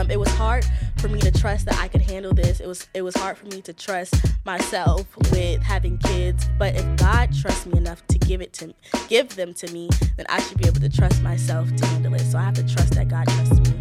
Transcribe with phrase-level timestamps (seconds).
[0.00, 0.64] Um, it was hard
[0.96, 2.60] for me to trust that I could handle this.
[2.60, 4.14] It was it was hard for me to trust
[4.46, 6.46] myself with having kids.
[6.58, 8.72] But if God trusts me enough to give it to
[9.08, 12.20] give them to me, then I should be able to trust myself to handle it.
[12.20, 13.76] So I have to trust that God trusts me.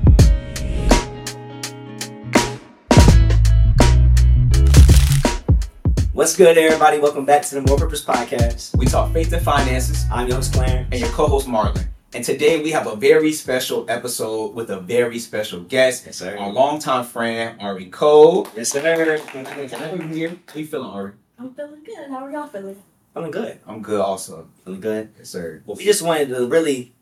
[6.11, 6.99] What's good, everybody?
[6.99, 8.75] Welcome back to the More Purpose Podcast.
[8.75, 10.03] We talk faith and finances.
[10.11, 10.89] I'm your host, Clarence.
[10.91, 11.87] And your co-host, Marlon.
[12.11, 16.07] And today we have a very special episode with a very special guest.
[16.07, 16.35] Yes, sir.
[16.37, 18.47] Our longtime friend, Ari Cole.
[18.55, 18.81] Yes, sir.
[18.81, 19.17] here.
[20.47, 21.11] How you feeling, Ari?
[21.37, 22.09] I'm feeling good.
[22.09, 22.81] How are y'all feeling?
[23.13, 23.59] Feeling good.
[23.67, 24.47] I'm good also.
[24.65, 25.09] Feeling good.
[25.19, 25.61] Yes, sir.
[25.67, 26.93] Well, we just wanted to really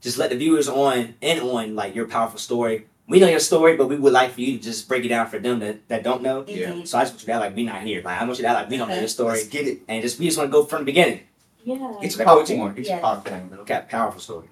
[0.00, 2.88] just let the viewers on in on like your powerful story.
[3.08, 5.28] We know your story, but we would like for you to just break it down
[5.28, 6.44] for them that, that don't know.
[6.48, 6.70] Yeah.
[6.70, 6.84] Mm-hmm.
[6.86, 8.02] So I just want you to act like we're not here.
[8.02, 9.82] Like I want you to act like we don't know your Let's story, get it.
[9.86, 11.20] and just we just want to go from the beginning.
[11.62, 11.94] Yeah.
[12.02, 12.74] Get your popcorn.
[12.74, 13.00] Get your Yeah.
[13.00, 13.56] popcorn.
[13.56, 14.48] We got powerful story.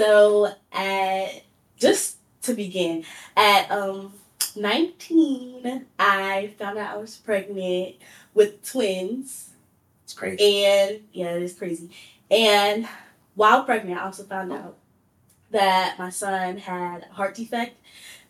[0.00, 1.42] So at
[1.76, 3.04] just to begin,
[3.36, 4.14] at um
[4.56, 7.96] 19, I found out I was pregnant
[8.32, 9.50] with twins.
[10.04, 10.64] It's crazy.
[10.64, 11.90] And yeah, it is crazy.
[12.30, 12.88] And
[13.34, 14.78] while pregnant, I also found out
[15.50, 17.76] that my son had a heart defect,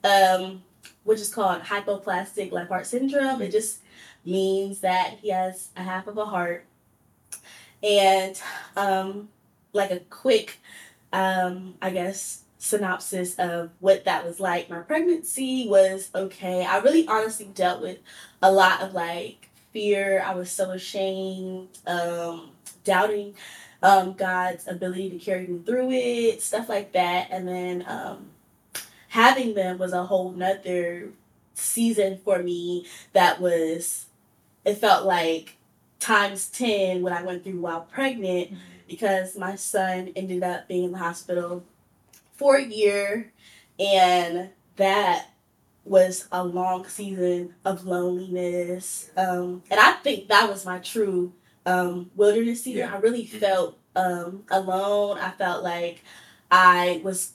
[0.03, 0.65] um,
[1.05, 3.43] which is called hypoplastic left heart syndrome.
[3.43, 3.79] It just
[4.25, 6.65] means that he has a half of a heart.
[7.81, 8.43] And
[8.77, 9.29] um,
[9.73, 10.59] like a quick,
[11.13, 14.69] um, I guess, synopsis of what that was like.
[14.69, 16.65] My pregnancy was okay.
[16.65, 17.99] I really honestly dealt with
[18.43, 20.23] a lot of like fear.
[20.25, 22.51] I was so ashamed, um,
[22.85, 23.35] doubting
[23.83, 27.29] um, God's ability to carry me through it, stuff like that.
[27.31, 28.31] And then um,
[29.09, 31.09] having them was a whole nother
[31.55, 34.07] season for me that was,
[34.65, 35.57] it felt like
[35.99, 38.53] times 10 what I went through while pregnant
[38.91, 41.63] because my son ended up being in the hospital
[42.33, 43.33] for a year
[43.79, 45.29] and that
[45.85, 51.33] was a long season of loneliness um, and i think that was my true
[51.67, 52.95] um, wilderness season Yeah.
[52.95, 56.03] i really felt um, alone i felt like
[56.51, 57.33] i was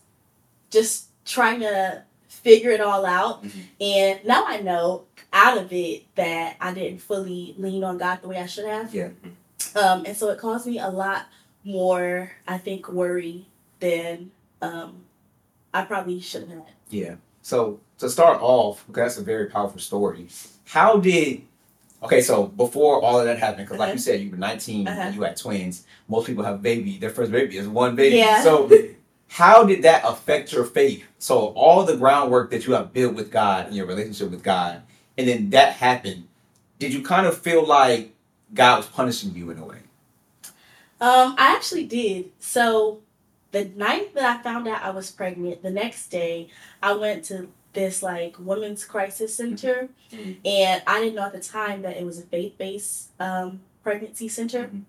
[0.69, 3.51] just trying to figure it all out Mhm.
[3.81, 8.27] and now i know out of it that i didn't fully lean on god the
[8.27, 9.09] way i should have Yeah.
[9.75, 11.25] um, and so it caused me a lot
[11.65, 13.47] more, I think, worry
[13.79, 14.31] than
[14.61, 14.97] um,
[15.73, 16.63] I probably shouldn't have.
[16.89, 17.15] Yeah.
[17.41, 20.27] So to start off, because that's a very powerful story.
[20.65, 21.41] How did
[22.03, 22.21] okay?
[22.21, 23.93] So before all of that happened, because like Uh-huh.
[23.93, 25.01] you said, you were 19 Uh-huh.
[25.01, 25.83] and you had twins.
[26.07, 26.97] Most people have baby.
[26.97, 28.17] Their first baby is one baby.
[28.17, 28.41] Yeah.
[28.43, 28.69] So
[29.27, 31.03] how did that affect your faith?
[31.19, 34.81] So all the groundwork that you have built with God and your relationship with God,
[35.17, 36.27] and then that happened.
[36.79, 38.13] Did you kind of feel like
[38.53, 39.77] God was punishing you in a way?
[41.01, 42.31] Um, I actually did.
[42.39, 43.01] So
[43.51, 46.49] the night that I found out I was pregnant, the next day
[46.81, 50.37] I went to this like women's crisis center, Mhm.
[50.45, 54.29] and I didn't know at the time that it was a faith based um, pregnancy
[54.29, 54.83] center, Mhm.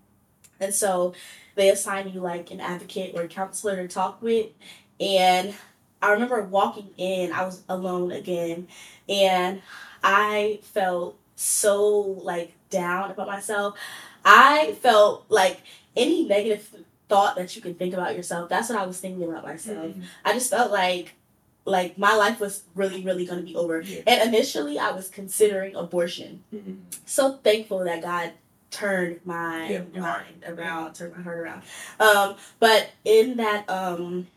[0.61, 1.13] and so
[1.55, 4.47] they assigned you like an advocate or a counselor to talk with,
[5.01, 5.53] and
[6.01, 8.69] I remember walking in, I was alone again,
[9.09, 9.61] and
[10.01, 11.89] I felt so
[12.23, 13.77] like down about myself.
[14.27, 15.61] I felt like
[15.95, 19.43] any negative thought that you can think about yourself, that's what I was thinking about
[19.43, 19.93] myself.
[20.25, 21.13] I just felt like
[21.65, 23.81] like my life was really, really gonna be over.
[23.81, 24.01] Yeah.
[24.07, 26.43] And initially I was considering abortion.
[27.05, 28.33] So thankful that God
[28.69, 31.63] turned my Yeah, mind around, turned my heart around.
[31.99, 34.27] Um, but in that um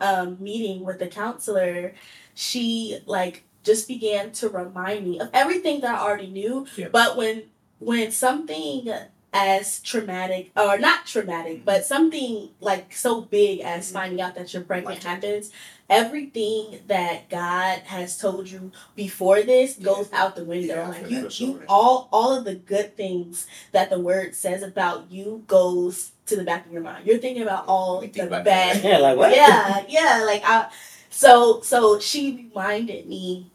[0.00, 1.94] um meeting with the counselor,
[2.34, 6.66] she like just began to remind me of everything that I already knew.
[6.76, 6.88] Yeah.
[6.88, 7.44] But when
[7.78, 8.90] when something
[9.32, 14.62] as traumatic or not traumatic, but something like so big as finding out that you're
[14.62, 15.50] pregnant Like- happens,
[15.90, 19.84] everything that God has told you before this Yeah.
[19.84, 20.74] goes out the window.
[20.76, 25.10] Yeah, like you, you all all of the good things that the word says about
[25.10, 27.06] you goes to the back of your mind.
[27.06, 28.84] You're thinking about all We the about bad that.
[28.88, 29.32] Yeah, like what?
[29.36, 30.22] yeah, yeah.
[30.24, 30.70] Like I,
[31.10, 33.50] so so she reminded me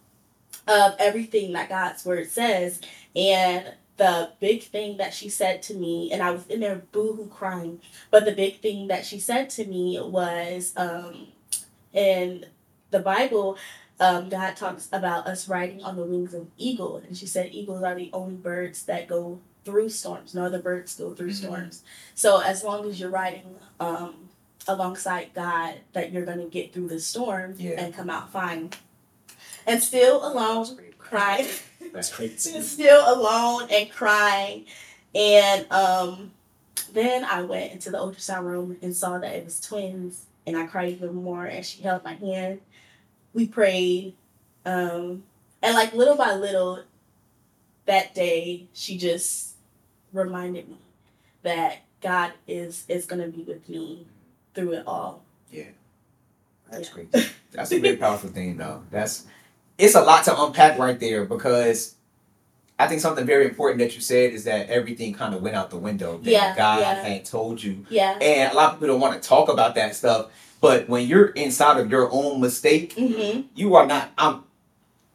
[0.67, 2.79] of everything that God's word says,
[3.15, 3.65] and
[4.01, 7.79] the big thing that she said to me, and I was in there boohoo crying.
[8.09, 11.27] But the big thing that she said to me was, um,
[11.93, 12.47] in
[12.89, 13.59] the Bible,
[13.99, 17.83] um, God talks about us riding on the wings of eagle, and she said eagles
[17.83, 20.33] are the only birds that go through storms.
[20.33, 21.35] No other birds go through Mhm.
[21.43, 21.83] storms.
[22.15, 24.29] So as long as you're riding um,
[24.67, 27.79] alongside God, that you're gonna get through the storm Yeah.
[27.79, 28.71] and come out fine.
[29.67, 30.75] And still alone,
[31.11, 31.47] crying,
[31.93, 32.59] That's crazy.
[32.61, 34.65] still alone and crying,
[35.13, 36.31] and um,
[36.93, 40.65] then I went into the ultrasound room and saw that it was twins, and I
[40.65, 41.45] cried even more.
[41.45, 42.61] And she held my hand.
[43.33, 44.15] We prayed,
[44.65, 45.23] Um,
[45.61, 46.83] and like little by little,
[47.85, 49.55] that day she just
[50.13, 50.77] reminded me
[51.43, 54.07] that God is is gonna be with me
[54.53, 55.23] through it all.
[55.51, 55.65] Yeah.
[56.69, 56.93] That's Yeah.
[56.93, 57.31] great.
[57.51, 58.83] That's a very powerful thing, though.
[58.91, 59.25] That's
[59.81, 61.95] it's a lot to unpack right there because
[62.77, 65.69] I think something very important that you said is that everything kind of went out
[65.71, 66.93] the window that Yeah, God yeah.
[67.03, 68.17] had told you, Yeah.
[68.21, 70.27] and a lot of people don't want to talk about that stuff.
[70.61, 74.11] But when you're inside of your own mistake, hmm you are not.
[74.17, 74.43] I'm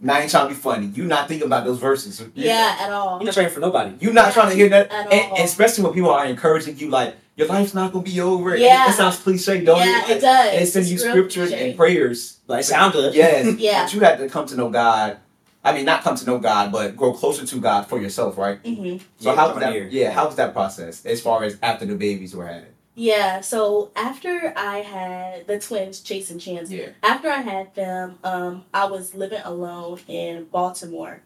[0.01, 0.87] not even trying to be funny.
[0.95, 2.23] You're not thinking about those verses.
[2.35, 3.19] Yeah, at all.
[3.19, 3.95] You're not praying for nobody.
[4.01, 5.43] You're not trying to hear that, At and, all.
[5.43, 8.57] especially when people are encouraging you, like your life's not gonna be over.
[8.57, 8.89] Yeah.
[8.91, 10.19] it, sounds cliche, don't yeah, it?
[10.19, 10.55] it does.
[10.55, 11.69] And send you scriptures cliche.
[11.71, 12.39] and prayers.
[12.47, 13.15] Like it sound good.
[13.15, 13.57] Yes.
[13.59, 13.85] Yeah.
[13.85, 15.19] But you had to come to know God.
[15.65, 18.59] I mean, not come to know God, but grow closer to God for yourself, right?
[18.65, 19.73] hmm So Yeah, how was that?
[19.73, 19.89] here.
[19.91, 22.67] Yeah, how was that process as far as after the babies were had?
[22.97, 23.43] Yeah.
[23.43, 26.89] So after I had the twins, Chase and Chance, Yeah.
[27.03, 31.21] after I had them, um, I was living alone in Baltimore.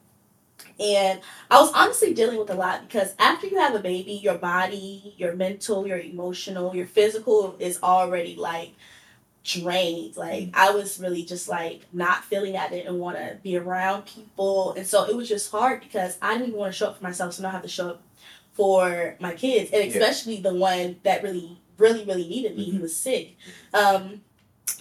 [0.81, 1.21] And
[1.51, 5.15] I was honestly dealing with a lot because after you have a baby, your body,
[5.17, 8.73] your mental, your emotional, your physical is already like
[9.45, 10.17] drained.
[10.17, 14.73] Like I was really just like not feeling I didn't want to be around people.
[14.75, 17.35] And so it was just hard because I didn't want to show up for myself,
[17.35, 18.03] so now I have to show up
[18.53, 19.71] for my kids.
[19.73, 19.91] And Yeah.
[19.99, 22.65] especially the one that really, really, really needed me.
[22.65, 23.37] He was sick.
[23.75, 24.21] Um,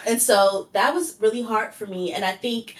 [0.06, 2.14] and so that was really hard for me.
[2.14, 2.76] And I think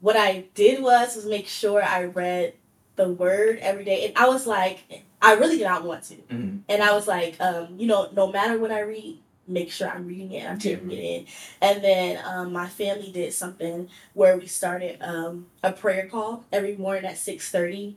[0.00, 2.54] what I did was was make sure I read
[2.96, 4.06] the word every day.
[4.06, 6.14] And I was like, I really did not want to.
[6.14, 6.58] Mm-hmm.
[6.68, 10.06] And I was like, um, you know, no matter what I read, make sure I'm
[10.06, 11.26] reading it, I'm taking it in.
[11.60, 16.76] And then um, my family did something where we started um, a prayer call every
[16.76, 17.96] morning at six thirty.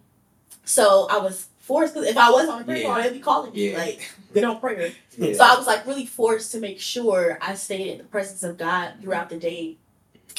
[0.65, 2.87] So I was forced because if I wasn't on a prayer Yeah.
[2.93, 3.77] call, they'd be calling me Yeah.
[3.77, 4.93] like they don't pray.
[5.17, 5.33] Yeah.
[5.33, 8.57] So I was like really forced to make sure I stayed in the presence of
[8.57, 9.77] God throughout the day.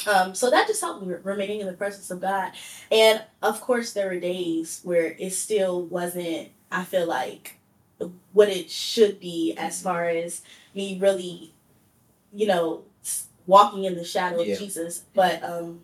[0.05, 2.51] Um, so that just helped me remaining in the presence of God.
[2.91, 7.57] And of course, there were days where it still wasn't, I feel like,
[8.33, 10.41] what it should be as far as
[10.75, 11.53] me really,
[12.33, 12.83] you know,
[13.47, 15.05] walking in the shadow of Jesus.
[15.15, 15.81] But um,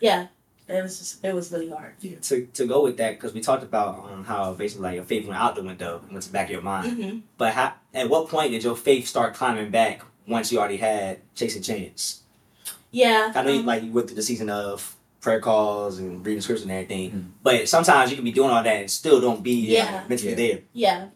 [0.00, 0.28] yeah,
[0.68, 1.94] it was just, it was really hard.
[2.22, 5.26] to, to go with that, because we talked about um, how basically like your faith
[5.26, 6.96] went out the window, went to the back of your mind.
[6.98, 7.18] Mm-hmm.
[7.36, 11.18] But how, at what point did your faith start climbing back once you already had
[11.34, 12.22] Chase and Chance?
[12.90, 13.32] Yeah.
[13.34, 16.40] I know you, um, like you went through the season of prayer calls and reading
[16.40, 17.24] scripture and everything, Mhm.
[17.42, 19.84] but sometimes you can be doing all that and still don't be Yeah.
[19.96, 20.36] like, mentally Yeah.
[20.36, 20.58] there.
[20.72, 21.06] Yeah.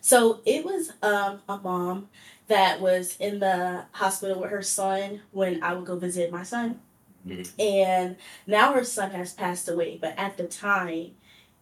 [0.00, 2.08] So it was um, a mom
[2.48, 6.80] that was in the hospital with her son when I would go visit my son.
[7.26, 7.50] Mhm.
[7.58, 8.16] And
[8.46, 11.12] now her son has passed away, but at the time,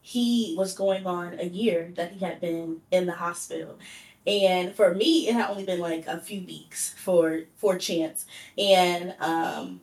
[0.01, 3.79] he was going on a year that he had been in the hospital.
[4.27, 8.27] And for me, it had only been like a few weeks for for Chance.
[8.59, 9.81] And um,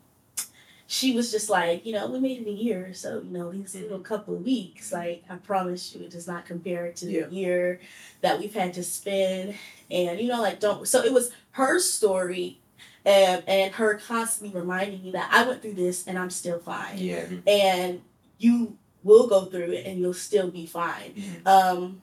[0.87, 3.75] she was just like, you know, we made it a year, so you know, these
[3.75, 7.27] little couple of weeks, like I promise you, it does not compare to Yeah.
[7.27, 7.79] the year
[8.21, 9.55] that we've had to spend.
[9.91, 10.87] And you know, like don't.
[10.87, 12.59] So it was her story,
[13.05, 16.97] and and her constantly reminding me that I went through this and I'm still fine,
[16.97, 17.25] Yeah.
[17.47, 18.01] and
[18.37, 21.13] you will go through it and you'll still be fine.
[21.45, 22.01] Um,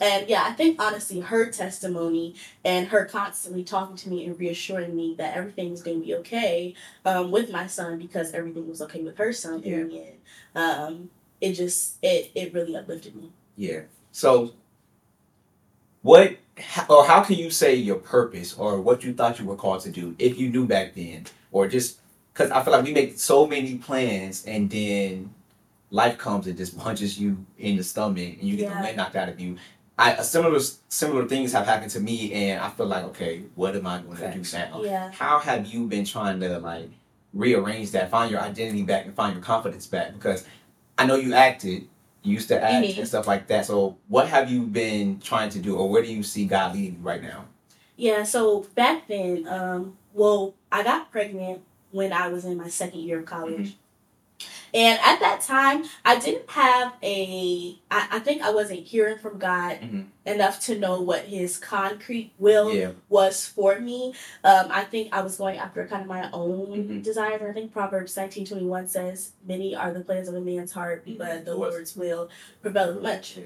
[0.00, 2.34] and yeah, I think honestly, her testimony
[2.64, 6.74] and her constantly talking to me and reassuring me that everything's going to be okay
[7.06, 10.16] um, with my son because everything was okay with her son in the end.
[10.54, 13.32] Um, it just it it really uplifted me.
[13.56, 13.82] Yeah.
[14.12, 14.52] So,
[16.02, 16.36] what
[16.88, 19.90] or how can you say your purpose or what you thought you were called to
[19.90, 21.98] do if you knew back then, or just
[22.32, 25.34] because I feel like we make so many plans and then
[25.90, 29.16] life comes and just punches you in the stomach and you get the wind knocked
[29.16, 29.56] out of you.
[29.98, 33.86] I similar similar things have happened to me and I feel like okay, what am
[33.86, 34.82] I going to do now?
[34.82, 35.10] Yeah.
[35.12, 36.90] How have you been trying to like
[37.32, 40.12] rearrange that, find your identity back, and find your confidence back?
[40.12, 40.46] Because
[40.98, 41.88] I know you acted,
[42.26, 42.98] used to act Mhm.
[42.98, 43.66] and stuff like that.
[43.66, 46.94] So, what have you been trying to do, or where do you see God leading
[46.94, 47.44] you right now?
[47.96, 51.60] Yeah, so back then, um, well, I got pregnant
[51.92, 53.76] when I was in my second year of college.
[54.76, 59.38] And at that time, I didn't have a, I, I think I wasn't hearing from
[59.38, 60.08] God Mhm.
[60.26, 64.12] enough to know what his concrete will Yeah, was for me.
[64.44, 67.02] Um, I think I was going after kind of my own Mhm.
[67.02, 67.40] desires.
[67.42, 71.06] I think Proverbs nineteen twenty one says, "Many are the plans of a man's heart,
[71.06, 71.16] Mhm.
[71.18, 71.56] but the.
[71.56, 72.28] Lord's will
[72.60, 73.44] prevail much." Yeah.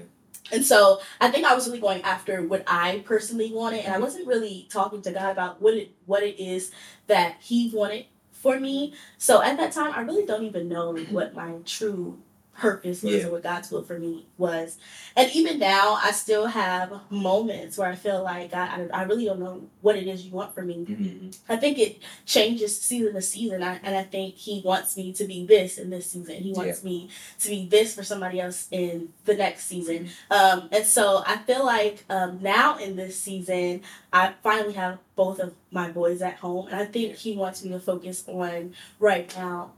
[0.51, 3.99] And so I think I was really going after what I personally wanted, and I
[3.99, 6.71] wasn't really talking to God about what it what it is
[7.07, 8.05] that He wanted
[8.41, 8.93] for me.
[9.17, 12.19] So at that time, I really don't even know what my true
[12.61, 13.27] purpose was Yeah.
[13.27, 14.77] or what God's will for me was.
[15.15, 19.25] And even now, I still have moments where I feel like God, I, I really
[19.25, 20.75] don't know what it is you want from me.
[20.75, 21.29] Mm-hmm.
[21.51, 25.25] I think it changes season to season, I, and I think He wants me to
[25.25, 26.35] be this in this season.
[26.35, 30.09] He wants me to be this for somebody else in the next season.
[30.29, 33.81] Um, and so I feel like um, now in this season,
[34.13, 37.71] I finally have both of my boys at home, and I think He wants me
[37.71, 39.71] to focus on right now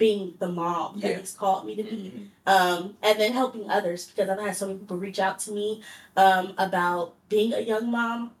[0.00, 2.48] being the mom that He's called me to be Mm-hmm.
[2.52, 5.82] um, and then helping others because I've had so many people reach out to me
[6.16, 8.32] um, about being a young mom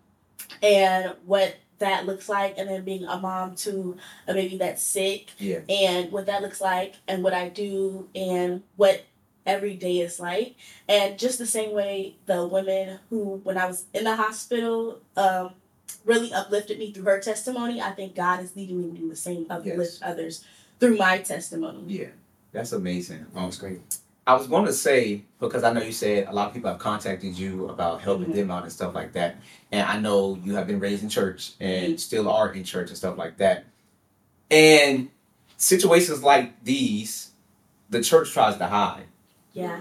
[0.62, 3.96] and what that looks like, and then being a mom to
[4.28, 5.60] a baby that's sick, Yeah.
[5.68, 9.04] and what that looks like, and what I do, and what
[9.46, 10.56] every day is like,
[10.88, 15.52] and just the same way the women who, when I was in the hospital, um,
[16.04, 17.80] really uplifted me through her testimony.
[17.80, 20.00] I think God is leading me to do the same, uplift Yes.
[20.02, 20.44] others
[20.80, 21.84] through my testimony.
[21.86, 22.06] Yeah.
[22.52, 23.26] That's amazing.
[23.36, 23.80] Um, That's great.
[24.26, 26.78] I was going to say because I know you said a lot of people have
[26.80, 28.34] contacted you about helping Mhm.
[28.34, 29.36] them out and stuff like that,
[29.72, 32.96] and I know you have been raised in church and still are in church and
[32.98, 33.64] stuff like that.
[34.50, 35.10] And
[35.56, 37.30] situations like these,
[37.88, 39.04] the church tries to hide.
[39.52, 39.80] Yeah.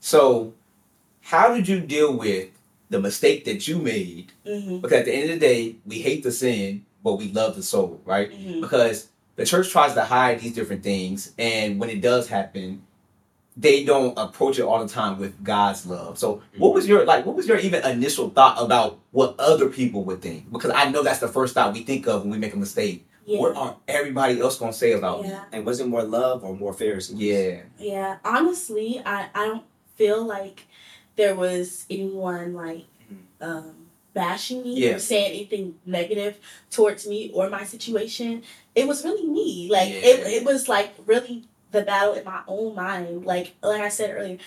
[0.00, 0.54] So,
[1.20, 2.48] how did you deal with
[2.90, 4.32] the mistake that you made?
[4.44, 7.56] hmm Because at the end of the day, we hate the sin, but we love
[7.56, 8.32] the soul, right?
[8.32, 12.82] hmm because the church tries to hide these different things and when it does happen
[13.56, 17.26] they don't approach it all the time with god's love so what was your like
[17.26, 21.02] what was your even initial thought about what other people would think because i know
[21.02, 23.40] that's the first thought we think of when we make a mistake Yeah.
[23.40, 25.32] what are everybody else gonna say about me.
[25.52, 26.98] And was it more love or more fear?
[27.14, 28.16] yeah Yeah.
[28.24, 29.64] Honestly, I, I don't
[29.96, 30.66] feel like
[31.16, 32.86] there was anyone like
[33.40, 33.81] um
[34.14, 34.94] bashing me Yeah.
[34.94, 36.38] or saying anything negative
[36.70, 38.42] towards me or my situation.
[38.74, 39.68] It was really me.
[39.70, 40.00] Like Yeah.
[40.10, 43.24] it it was like really the battle in my own mind.
[43.26, 44.38] Like like I said earlier,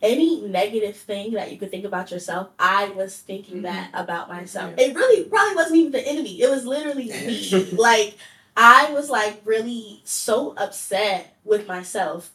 [0.00, 3.62] any negative thing that you could think about yourself, I was thinking Mhm.
[3.62, 4.74] that about myself.
[4.76, 4.86] Yeah.
[4.86, 6.40] It really probably wasn't even the enemy.
[6.42, 7.70] It was literally me.
[7.72, 8.16] like
[8.56, 12.30] I was like really so upset with myself.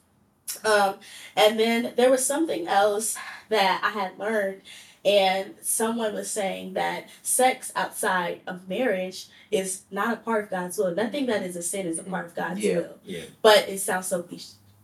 [0.64, 0.96] Um,
[1.36, 3.18] and then there was something else
[3.50, 4.62] that I had learned,
[5.08, 10.78] and someone was saying that sex outside of marriage is not a part of God's
[10.78, 10.94] will.
[10.94, 12.76] Nothing that is a sin is a part of God's Yeah.
[12.80, 12.98] will.
[13.06, 13.22] Yeah.
[13.42, 14.28] But it sounds so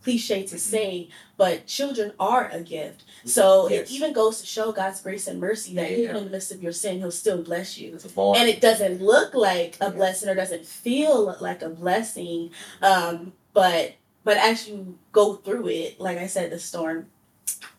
[0.02, 3.04] cliche, to say, but children are a gift.
[3.26, 3.90] So Yes.
[3.90, 5.96] it even goes to show God's grace and mercy that Yeah.
[5.98, 7.98] even in the midst of your sin, He'll still bless you
[8.36, 9.90] and it doesn't look like a Yeah.
[9.90, 12.50] blessing or doesn't feel like a blessing
[12.82, 13.92] um but
[14.24, 17.06] but as you go through it like i said the storm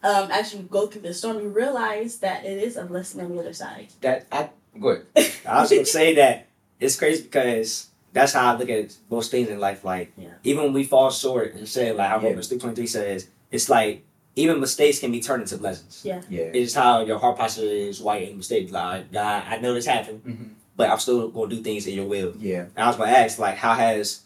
[0.03, 3.33] um as you go through the storm you realize that it is a blessing on
[3.35, 5.05] the other side that i good
[5.47, 6.47] I was gonna say that
[6.79, 9.83] it's crazy because that's how I look at most things in life.
[9.85, 10.29] Like Yeah.
[10.43, 12.29] even when we fall short and say like how Yeah.
[12.29, 14.03] Romans three twenty three says, it's like
[14.35, 16.01] even mistakes can be turned into blessings.
[16.03, 16.21] Yeah.
[16.29, 18.71] yeah It's just how your heart posture is white and mistakes.
[18.71, 20.49] Like God, I know this happened, Mhm.
[20.75, 22.33] but I'm still gonna do things in your will.
[22.39, 24.21] yeah And I was gonna ask like how has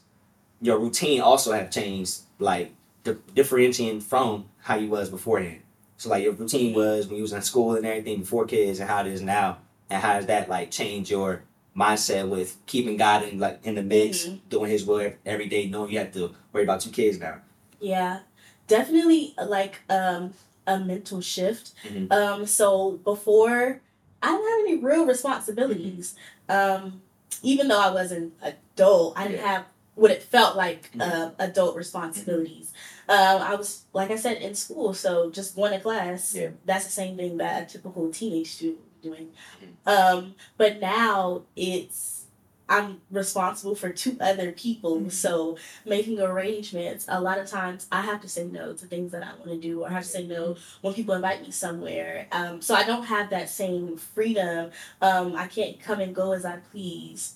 [0.62, 2.72] your routine also have changed like
[3.04, 5.62] di- differentiating from how you was beforehand.
[5.98, 8.88] So like your routine was when you was in school and everything before kids and
[8.90, 9.58] how it is now,
[9.90, 11.42] and how does that like change your
[11.76, 14.40] mindset with keeping God in like in the mix, Mhm.
[14.48, 17.36] doing His work every day, knowing you have to worry about two kids now.
[17.82, 18.20] yeah
[18.68, 20.34] definitely like um
[20.68, 22.12] a mental shift Mhm.
[22.12, 23.80] um so before
[24.22, 26.14] i didn't have any real responsibilities
[26.50, 27.02] um
[27.42, 29.48] even though i was an adult i didn't Yeah.
[29.54, 31.02] have what it felt like Mhm.
[31.02, 32.74] uh, adult responsibilities
[33.10, 36.50] um i was like i said in school so just going to class Yeah.
[36.66, 39.30] that's the same thing that a typical teenage student doing
[39.62, 39.92] Mhm.
[39.98, 42.26] um but now it's
[42.68, 45.12] i'm responsible for two other people Mhm.
[45.12, 49.24] so making arrangements a lot of times i have to say no to things that
[49.24, 52.28] i want to do or I have to say no when people invite me somewhere
[52.32, 56.46] um, so i don't have that same freedom um, i can't come and go as
[56.46, 57.36] i please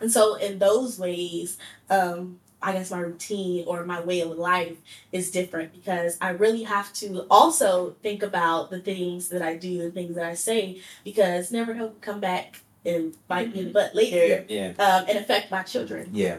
[0.00, 1.58] and so in those ways
[1.90, 4.76] um, i guess my routine or my way of life
[5.12, 9.78] is different because i really have to also think about the things that i do
[9.82, 13.72] the things that i say because never know come back and bite me in the
[13.72, 14.68] butt later Yeah.
[14.78, 16.38] um, and affect my children Yeah,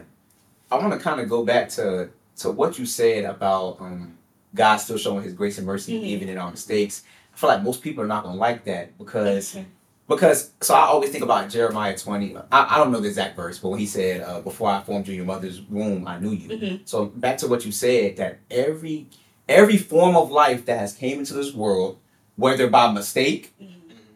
[0.70, 4.18] I want to kind of go back to to what you said about um,
[4.54, 6.04] God still showing His grace and mercy Mhm.
[6.04, 7.02] even in our mistakes.
[7.34, 9.56] I feel like most people are not gonna like that because
[10.08, 12.36] because so I always think about Jeremiah twenty.
[12.52, 15.06] I, I don't know the exact verse, but when he said, uh, "Before I formed
[15.08, 16.80] you in your mother's womb, I knew you." Mhm.
[16.84, 19.06] So back to what you said that every
[19.48, 21.98] every form of life that has came into this world,
[22.36, 23.68] whether by mistake, Mhm.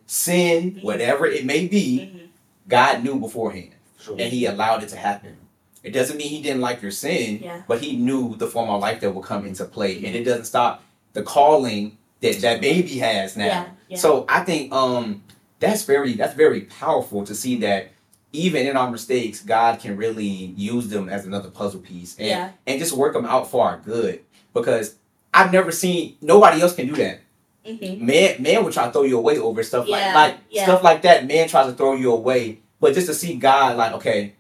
[0.07, 0.83] sin, Mhm.
[0.85, 2.29] whatever it may be, Mhm.
[2.69, 3.71] God knew beforehand
[4.01, 4.17] Sure.
[4.19, 5.37] and He allowed it to happen.
[5.83, 7.63] It doesn't mean he didn't like your sin, Yeah.
[7.67, 10.45] but he knew the form of life that will come into play, and it doesn't
[10.45, 10.83] stop
[11.15, 13.45] the calling that that baby has now.
[13.47, 13.65] Yeah.
[13.89, 13.97] Yeah.
[13.97, 15.23] So I think um
[15.61, 17.91] that's very that's very powerful to see that
[18.33, 22.51] even in our mistakes, God can really use them as another puzzle piece and yeah.
[22.67, 24.21] and just work them out for our good.
[24.55, 24.97] Because
[25.33, 27.21] I've never seen nobody else can do that.
[27.65, 30.65] hmm Man, man will try to throw you away over stuff Yeah, like like yeah.
[30.65, 31.27] stuff like that.
[31.27, 34.35] Man tries to throw you away, but just to see God like, okay,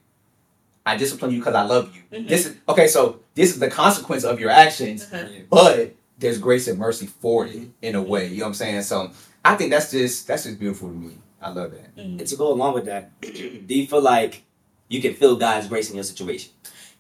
[0.86, 2.02] I discipline you because I love you.
[2.18, 2.28] Mhm.
[2.28, 2.86] This is okay.
[2.88, 5.26] So this is the consequence of your actions, Uh-huh.
[5.50, 8.28] but there's grace and mercy for it in a way.
[8.28, 8.82] You know what I'm saying?
[8.82, 9.10] So
[9.44, 11.18] I think that's just that's just beautiful to me.
[11.42, 11.96] I love that.
[11.96, 12.18] Mhm.
[12.20, 14.42] And to go along with that, do you feel like
[14.88, 16.52] you can feel God's grace in your situation?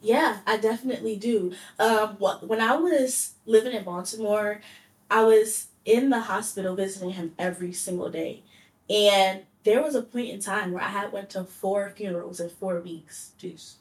[0.02, 1.52] Yeah, I definitely do.
[1.78, 4.62] Um, when I was living in Baltimore,
[5.10, 8.42] I was in the hospital visiting him every single day,
[8.88, 12.48] and there was a point in time where I had went to four funerals in
[12.48, 13.74] four weeks, Jeez.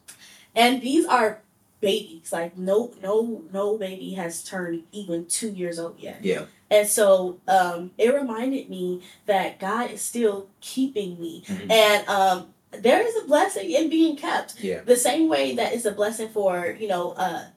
[0.53, 1.41] and these are
[1.81, 2.31] babies.
[2.31, 6.19] Like no, no, no baby has turned even two years old yet.
[6.23, 6.45] Yeah.
[6.71, 11.71] And so um, it reminded me that God is still keeping me, Mhm.
[11.71, 14.81] and um, there is a blessing in being kept Yeah.
[14.81, 17.51] the same way that it's a blessing for you know a,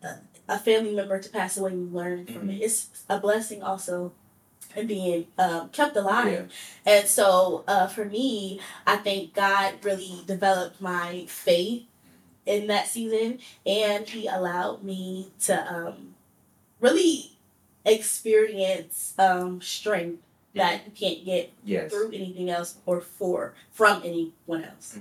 [0.49, 4.13] a, family member to pass away and you learn from it it's a blessing also
[4.77, 6.51] in being um, kept alive
[6.87, 11.83] and so uh, for me i think god really developed my faith
[12.47, 16.15] in that season and he allowed me to um,
[16.81, 17.33] really
[17.85, 20.21] experience um, strength
[20.55, 21.91] that you can't get Yes.
[21.93, 24.99] through anything else or for from anyone else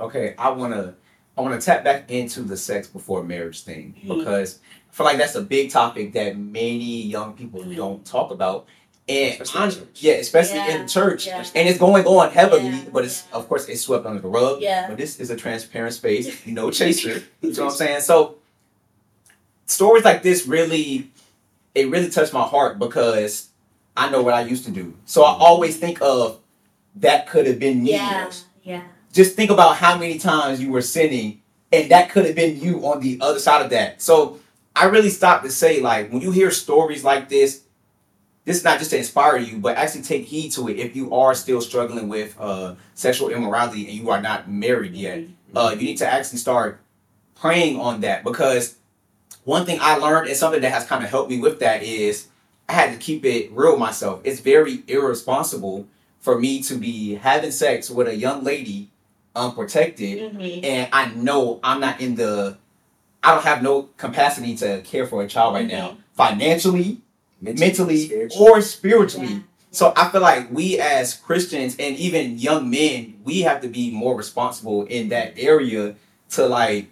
[0.00, 0.94] Okay, I wanna
[1.38, 4.18] I wanna tap back into the sex before marriage thing Mhm.
[4.18, 4.58] because
[4.90, 7.76] I feel like that's a big topic that many young people Mhm.
[7.76, 8.66] don't talk about.
[9.08, 11.44] And Especially in yeah, especially Yeah, in church, yeah.
[11.56, 13.36] and it's going on heavily, Yeah, but it's yeah.
[13.38, 14.60] of course it's swept under the rug.
[14.62, 14.86] Yeah.
[14.88, 17.22] But this is a transparent space, no chaser.
[17.40, 18.00] you know what I'm saying?
[18.12, 18.36] So
[19.66, 21.10] stories like this really,
[21.74, 23.48] it really touched my heart because
[23.96, 24.94] I know what I used to do.
[25.04, 26.38] So I always think of
[26.96, 27.90] that could have been me.
[27.92, 28.30] yeah
[28.62, 28.82] yeah
[29.12, 31.40] Just think about how many times you were sinning,
[31.72, 34.00] and that could have been you on the other side of that.
[34.00, 34.38] So
[34.76, 37.62] I really stopped to say, like, when you hear stories like this,
[38.44, 41.14] this is not just to inspire you, but actually take heed to it if you
[41.14, 45.24] are still struggling with uh, sexual immorality and you are not married yet.
[45.54, 46.80] Uh, you need to actually start
[47.34, 48.76] praying on that because
[49.44, 52.28] one thing I learned and something that has kind of helped me with that is
[52.68, 54.20] I had to keep it real myself.
[54.24, 55.86] It's very irresponsible
[56.20, 58.90] for me to be having sex with a young lady
[59.34, 60.64] unprotected Mhm.
[60.64, 62.56] and I know I'm not in the
[63.24, 67.00] I don't have no capacity to care for a child right now financially,
[67.42, 68.50] mentally, spiritually.
[68.50, 69.26] or spiritually.
[69.28, 69.38] Yeah.
[69.70, 73.90] So I feel like we as Christians and even young men, we have to be
[73.90, 75.94] more responsible in that area
[76.30, 76.88] to like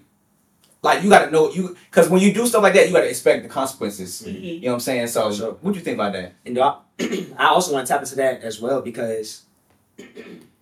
[0.82, 3.42] like you gotta know you because when you do stuff like that, you gotta expect
[3.42, 4.22] the consequences.
[4.26, 4.42] Mhm.
[4.42, 5.06] You know what I'm saying?
[5.08, 5.52] So sure.
[5.60, 6.32] what do you think about that?
[6.46, 6.76] And I,
[7.38, 9.42] I also want to tap into that as well because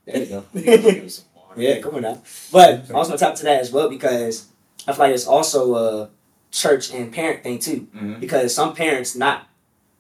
[0.05, 0.45] there you go.
[1.57, 2.23] Yeah, come on now.
[2.53, 4.47] But I also want to tap into that as well because
[4.87, 6.11] I feel like it's also a
[6.53, 7.89] church and parent thing too.
[7.97, 8.21] Mhm.
[8.21, 9.48] Because some parents not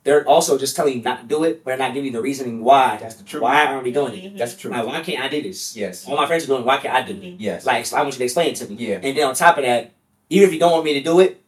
[0.08, 2.22] they're also just telling you not to do it, but they're not giving you the
[2.22, 2.96] reasoning why.
[2.96, 3.42] That's the truth.
[3.42, 4.34] Why aren't we doing it?
[4.34, 4.38] Mhm.
[4.38, 4.70] That's true.
[4.70, 5.76] Like, why can't I do this?
[5.76, 6.08] Yes.
[6.08, 6.62] All my friends are doing.
[6.62, 7.34] it, Why can't I do it?
[7.38, 7.66] Yes.
[7.66, 8.76] Like, I want you to explain it to me.
[8.78, 9.00] Yeah.
[9.02, 9.92] And then on top of that,
[10.30, 11.42] even if you don't want me to do it,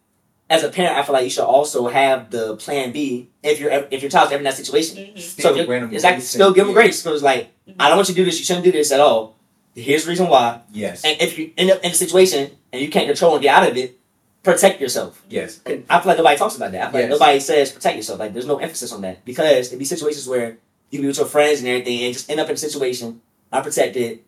[0.50, 3.70] as a parent, I feel like you should also have the plan B if your
[3.90, 4.98] if your child's ever in that situation.
[4.98, 5.18] Mhm.
[5.18, 6.82] Still so grant them exactly, still give them yeah.
[6.82, 7.02] grace.
[7.02, 8.38] Because like, I don't want you to do this.
[8.38, 9.36] You shouldn't do this at all.
[9.74, 10.60] Here's the reason why.
[10.72, 11.04] Yes.
[11.04, 13.70] And if you end up in a situation and you can't control and get out
[13.70, 13.99] of it,
[14.42, 15.22] protect yourself.
[15.28, 15.60] Yes.
[15.66, 16.88] And I feel like nobody talks about that.
[16.88, 17.10] I feel Yes.
[17.10, 18.18] like nobody says protect yourself.
[18.18, 20.58] Like there's no emphasis on that because there be situations where
[20.90, 23.20] you can be with your friends and everything and just end up in a situation
[23.52, 24.20] unprotected,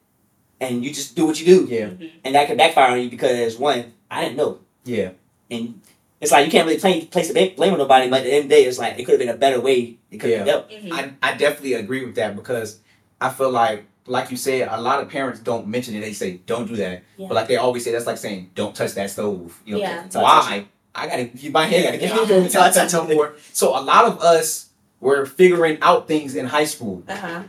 [0.61, 1.87] and you just do what you do, Yeah.
[1.87, 2.11] Mhm.
[2.25, 5.11] and that can backfire on you because one, I didn't know, Yeah.
[5.51, 5.81] and
[6.21, 8.09] it's like you can't really play, place the blame blame on nobody.
[8.11, 9.61] But at the end of the day, it's like it could have been a better
[9.61, 9.97] way.
[10.11, 10.55] It could have Yeah.
[10.55, 10.71] been dealt.
[10.71, 10.93] Mhm.
[11.23, 12.79] I, I definitely agree with that because
[13.21, 16.01] I feel like, like you said, a lot of parents don't mention it.
[16.01, 17.03] They say, don't do that.
[17.17, 17.29] Yeah.
[17.29, 19.61] But like they always say, that's like saying, don't touch that stove.
[19.65, 20.07] You know, Yeah.
[20.13, 20.67] why?
[20.95, 22.37] I gotta, my hand gotta get Yeah.
[22.37, 23.35] until I touch no more.
[23.53, 24.69] So a lot of us
[25.01, 27.03] were figuring out things in high school.
[27.09, 27.43] Uh-huh.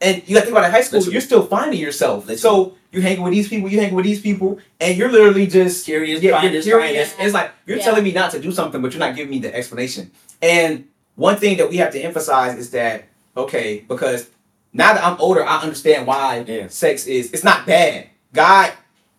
[0.00, 1.12] And you gotta think about it, in high school, Literally.
[1.14, 2.28] you're still finding yourself.
[2.28, 2.36] Literally.
[2.38, 5.84] So you're hanging with these people, you're hanging with these people, and you're literally just
[5.84, 7.12] Curious, yeah, trying you're curious.
[7.14, 7.84] trying It's like you're Yeah.
[7.84, 10.10] telling me not to do something, but you're not giving me the explanation.
[10.40, 10.84] And
[11.16, 13.04] one thing that we have to emphasize is that
[13.36, 14.26] okay, because
[14.72, 16.68] now that I'm older, I understand why Yeah.
[16.68, 17.32] sex is.
[17.32, 18.08] It's not bad.
[18.34, 18.72] God,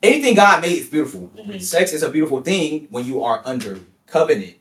[0.03, 1.31] anything God made is beautiful.
[1.37, 1.61] Mhm.
[1.61, 4.55] Sex is a beautiful thing when you are under covenant,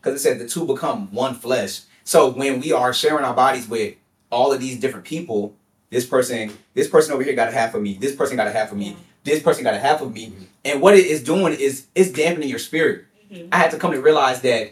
[0.00, 1.80] because it said the two become one flesh.
[2.04, 3.94] So when we are sharing our bodies with
[4.30, 5.54] all of these different people,
[5.90, 8.52] this person, this person over here got a half of me, this person got a
[8.52, 8.96] half of me.
[9.24, 10.32] this person got a half of me.
[10.64, 13.06] And what it is doing is it's dampening your spirit.
[13.28, 13.48] Mhm.
[13.50, 14.70] I had to come to realize that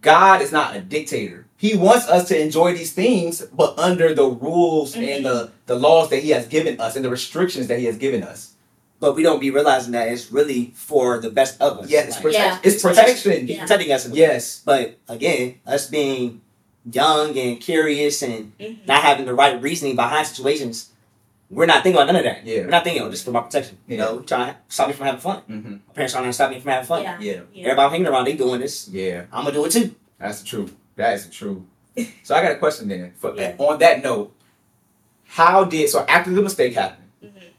[0.00, 1.43] God is not a dictator.
[1.56, 6.10] He wants us to enjoy these things, but under the rules and the, the laws
[6.10, 8.54] that He has given us and the restrictions that He has given us.
[9.00, 11.90] But we don't be realizing that it's really for the best of us.
[11.90, 12.50] Yes, it's, Like, protection.
[12.52, 12.58] Yeah.
[12.72, 13.46] it's protection.
[13.46, 13.62] He's Yeah.
[13.62, 14.08] protecting us.
[14.08, 14.62] Yes.
[14.64, 16.40] But again, us being
[16.90, 18.86] young and curious and Mhm.
[18.86, 20.90] not having the right reasoning behind situations,
[21.50, 22.44] we're not thinking about none of that.
[22.46, 22.60] Yeah.
[22.62, 23.78] We're not thinking, oh, this is for my protection.
[23.86, 25.38] You know, trying to stop me from having fun.
[25.46, 27.02] hmm My parents trying to stop me from having fun.
[27.02, 27.16] Yeah.
[27.20, 27.40] Yeah.
[27.52, 27.62] Yeah.
[27.64, 28.88] Everybody I'm hanging around, they doing this.
[28.88, 29.24] Yeah.
[29.32, 29.94] I'm gonna do it too.
[30.18, 30.74] That's the truth.
[30.96, 31.66] That is true.
[32.22, 33.12] so I got a question then.
[33.16, 33.54] For, Yeah.
[33.58, 34.34] On that note,
[35.26, 37.50] how did so after the mistake happened, Mhm.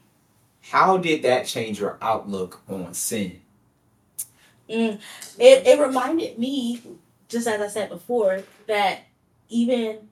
[0.70, 3.40] how did that change your outlook on sin?
[4.68, 4.98] Mm.
[5.38, 6.82] It it reminded me,
[7.28, 9.00] just as I said before, that
[9.48, 10.08] even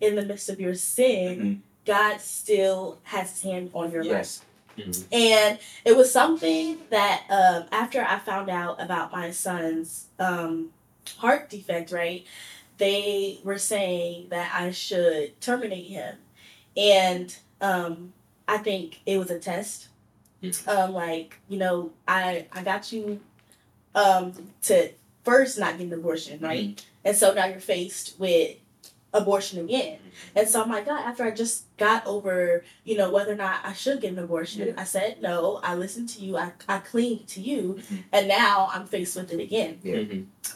[0.00, 1.60] in the midst of your sin, Mhm.
[1.86, 4.40] God still has His hand on your life.
[4.76, 5.04] Yes.
[5.10, 10.72] And it was something that um, after I found out about my son's um,
[11.16, 12.26] heart defect, right?
[12.78, 16.16] They were saying that I should terminate him,
[16.76, 18.12] and um,
[18.46, 19.88] I think it was a test.
[20.68, 23.20] Um, like you know, I I got you
[23.94, 24.90] um, to
[25.24, 26.84] first not get an abortion, right?
[27.04, 28.56] And so now you're faced with
[29.14, 29.98] abortion again.
[30.36, 33.60] And so I'm like, God, after I just got over, you know, whether or not
[33.64, 34.74] I should get an abortion, Yeah.
[34.76, 38.04] I said no, I listened to you, I, I cling to you, Mhm.
[38.12, 39.78] and now I'm faced with it again.
[39.82, 40.02] Yeah.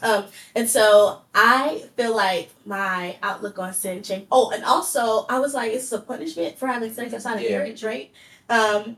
[0.01, 4.27] Um, and so I feel like my outlook on sin changed.
[4.31, 7.57] Oh, and also I was like, it's a punishment for having sex outside of Yeah.
[7.57, 8.11] marriage, right?
[8.49, 8.97] Um,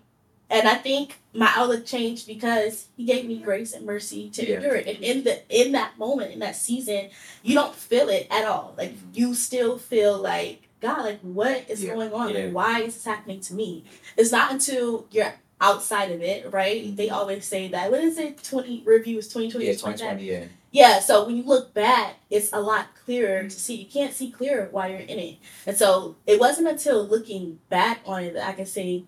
[0.50, 4.56] and I think my outlook changed because he gave me grace and mercy to Yeah.
[4.56, 4.88] endure it.
[4.88, 7.10] And in the in that moment, in that season,
[7.44, 8.74] you don't feel it at all.
[8.78, 9.16] Like Mhm.
[9.18, 11.94] you still feel like God, like what is Yeah.
[11.94, 12.34] going on?
[12.34, 12.46] Yeah.
[12.46, 13.84] Like, why is this happening to me?
[14.18, 16.86] It's not until you're outside of it, right?
[16.86, 16.96] Mhm.
[16.96, 17.90] They always say that.
[17.92, 18.44] What is it?
[18.44, 19.80] Twenty reviews, twenty twenty, Yeah, that.
[19.80, 20.44] 2020, yeah.
[20.72, 23.76] Yeah, so when you look back, it's a lot clearer to see.
[23.76, 25.38] You can't see clearer while you're in it.
[25.66, 29.06] And so it wasn't until looking back on it that I can say,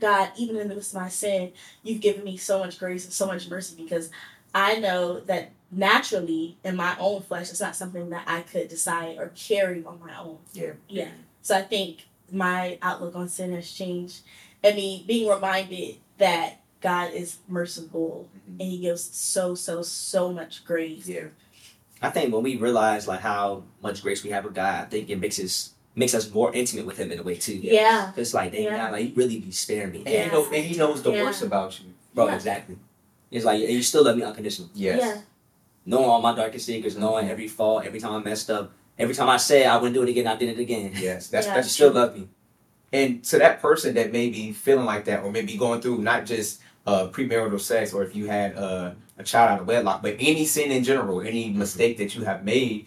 [0.00, 1.52] God, even in the midst of my sin,
[1.82, 4.10] you've given me so much grace and so much mercy because
[4.54, 9.18] I know that naturally in my own flesh, it's not something that I could decide
[9.18, 10.38] or carry on my own.
[10.52, 10.72] Yeah.
[10.88, 11.08] Yeah.
[11.42, 14.20] So I think my outlook on sin has changed.
[14.62, 18.60] And me being reminded that God is merciful Mhm.
[18.60, 21.06] and he gives so so so much grace.
[21.06, 21.28] Yeah.
[22.00, 25.10] I think when we realize like how much grace we have with God, I think
[25.10, 27.54] it makes us makes us more intimate with Him in a way too.
[27.56, 28.12] Yeah.
[28.16, 28.76] It's like, dang, Yeah.
[28.76, 31.22] God, like you really be sparing me, And, he know, and he knows the Yeah.
[31.22, 31.86] worst about you.
[32.14, 32.26] bro.
[32.26, 32.34] Yeah.
[32.34, 32.76] Exactly.
[33.30, 34.70] It's like, and you still love me unconditionally.
[34.74, 35.00] Yes.
[35.02, 35.20] Yeah.
[35.86, 39.28] knowing all my darkest secrets, knowing every fault, every time I messed up, every time
[39.28, 40.92] I said I wouldn't do it again, I did it again.
[40.98, 41.28] Yes.
[41.28, 41.56] That's Yeah.
[41.58, 42.28] You still love me.
[42.92, 46.24] And to that person that may be feeling like that, or maybe going through not
[46.26, 50.14] just uh, premarital sex, or if you had uh, a child out of wedlock, but
[50.20, 52.86] any sin in general, any mistake that you have made,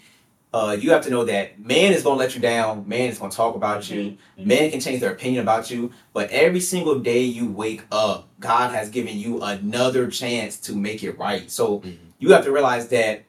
[0.54, 2.88] uh, you have to know that man is going to let you down.
[2.88, 4.18] Man is going to talk about you.
[4.40, 4.46] Mhm.
[4.46, 5.92] Man can change their opinion about you.
[6.14, 11.04] But every single day you wake up, God has given you another chance to make
[11.04, 11.52] it right.
[11.52, 11.98] So Mhm.
[12.20, 13.24] you have to realize that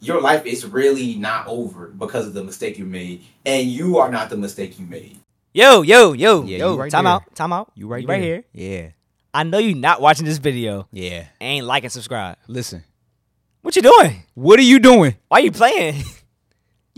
[0.00, 4.10] your life is really not over because of the mistake you made, and you are
[4.10, 5.16] not the mistake you made.
[5.54, 6.76] Yo, yo, yo, Yeah, yo.
[6.76, 7.14] right time there.
[7.14, 7.72] out, time out.
[7.74, 8.44] You right You right there.
[8.52, 8.80] here.
[8.82, 8.90] Yeah.
[9.34, 10.86] I know you not watching this video.
[10.92, 11.24] Yeah.
[11.40, 12.36] Ain't like and subscribe.
[12.46, 12.84] Listen.
[13.62, 14.22] What you doing?
[14.34, 15.16] What are you doing?
[15.28, 16.02] Why you playing?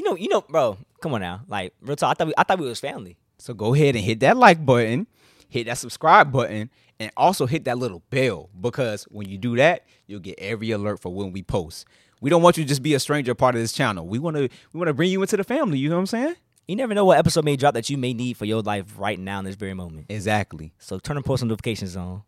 [0.01, 0.79] you know, you know, bro.
[1.03, 1.43] Come on now.
[1.47, 2.13] Like real talk.
[2.13, 3.19] I thought we, I thought we was family.
[3.39, 5.07] So go ahead and hit that like button,
[5.51, 9.85] hit that subscribe button, and also hit that little bell because when you do that,
[10.07, 11.87] you'll get every alert for when we post.
[12.23, 14.07] We don't want you to just be a stranger part of this channel.
[14.07, 16.07] We want to we want to bring you into the family, you know what I'm
[16.07, 16.37] saying?
[16.67, 19.19] You never know what episode may drop that you may need for your life right
[19.19, 20.07] now in this very moment.
[20.09, 20.73] Exactly.
[20.79, 22.23] So turn the post notifications on.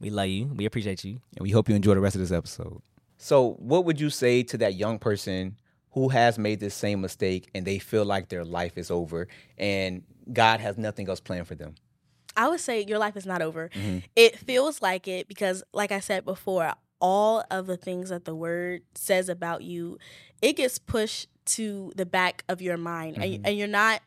[0.00, 0.46] We love you.
[0.46, 1.20] We appreciate you.
[1.36, 2.82] And we hope you enjoy the rest of this episode.
[3.18, 5.56] So, what would you say to that young person
[5.92, 9.28] who has made this same mistake and they feel like their life is over
[9.58, 10.02] and
[10.32, 11.74] God has nothing else planned for them?
[12.36, 13.68] I would say your life is not over.
[13.74, 14.02] Mhm.
[14.16, 18.34] It feels like it because, like I said before, all of the things that the
[18.34, 19.98] word says about you,
[20.40, 23.22] it gets pushed to the back of your mind, Mhm.
[23.36, 24.00] and, and you're not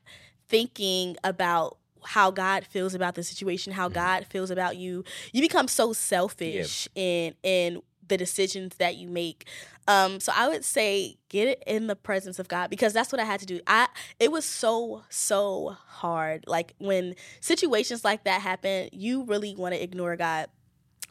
[0.48, 3.93] thinking about how God feels about the situation, how Mhm.
[3.93, 5.04] God feels about you.
[5.34, 9.48] You become so selfish in in the decisions that you make.
[9.88, 13.22] Um, so I would say get it in the presence of God because that's what
[13.22, 13.60] I had to do.
[13.68, 13.88] I
[14.20, 16.46] it was so so hard.
[16.48, 20.48] Like when situations like that happen, you really want to ignore God.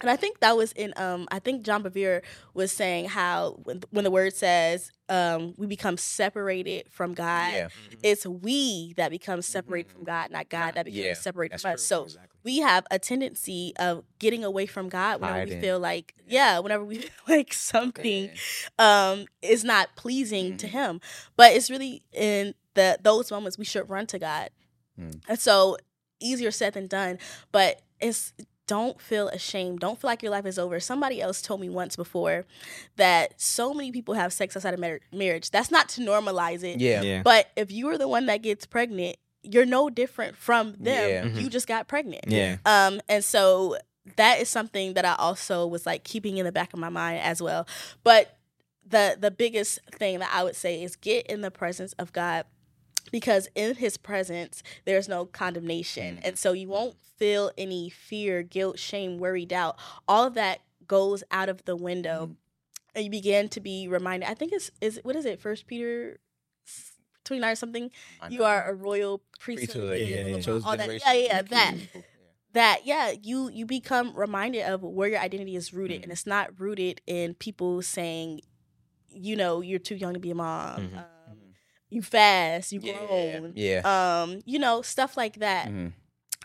[0.01, 3.83] And I think that was in um I think John Bevere was saying how when,
[3.91, 7.69] when the word says um we become separated from God, Yeah.
[8.03, 11.73] it's we that become separated from God, not God that becomes Yeah, separated that's from
[11.75, 11.83] us.
[11.83, 12.39] So Exactly.
[12.43, 15.55] we have a tendency of getting away from God whenever Hiding.
[15.59, 18.31] we feel like yeah, whenever we feel like something
[18.79, 20.71] um is not pleasing to Mhm.
[20.71, 21.01] him.
[21.37, 24.51] But it's really in the those moments we should run to God.
[25.01, 25.21] Mm.
[25.29, 25.77] And so
[26.21, 27.19] easier said than done,
[27.53, 28.33] but it's
[28.67, 29.81] don't feel ashamed.
[29.81, 30.81] Don't feel like your life is over.
[30.81, 32.47] Somebody else told me once before
[32.97, 35.51] that so many people have sex outside of mar- marriage.
[35.51, 36.81] That's not to normalize it.
[36.81, 37.03] Yeah.
[37.03, 37.23] Yeah.
[37.23, 41.09] But if you are the one that gets pregnant, you're no different from them.
[41.11, 41.25] Yeah.
[41.25, 41.43] Mhm.
[41.43, 42.25] You just got pregnant.
[42.29, 42.57] Yeah.
[42.65, 43.77] Um, and so
[44.17, 47.21] that is something that I also was like keeping in the back of my mind
[47.21, 47.67] as well.
[48.03, 48.39] But
[48.87, 52.45] the the biggest thing that I would say is get in the presence of God
[53.13, 56.19] because in his presence there's no condemnation.
[56.23, 59.77] And so you won't feel any fear, guilt, shame, worry, doubt.
[60.09, 62.37] All of that goes out of the window.
[62.95, 64.29] And you begin to be reminded.
[64.31, 65.41] I think it's is what is it?
[65.41, 66.19] First Peter
[67.25, 67.91] 29 or something.
[68.29, 69.89] You are a royal priesthood.
[69.89, 70.53] Priesthood, yeah, yeah.
[70.65, 71.01] All that, generation.
[71.07, 71.75] yeah, yeah, that
[72.53, 76.03] that yeah you you become reminded of where your identity is rooted Mm.
[76.05, 78.41] and it's not rooted in people saying
[79.11, 80.99] you know you're too young to be a mom Mhm.
[80.99, 81.05] um,
[81.95, 83.07] you fast you Yeah.
[83.07, 84.23] grown Yeah.
[84.23, 85.93] um you know stuff like that Mhm.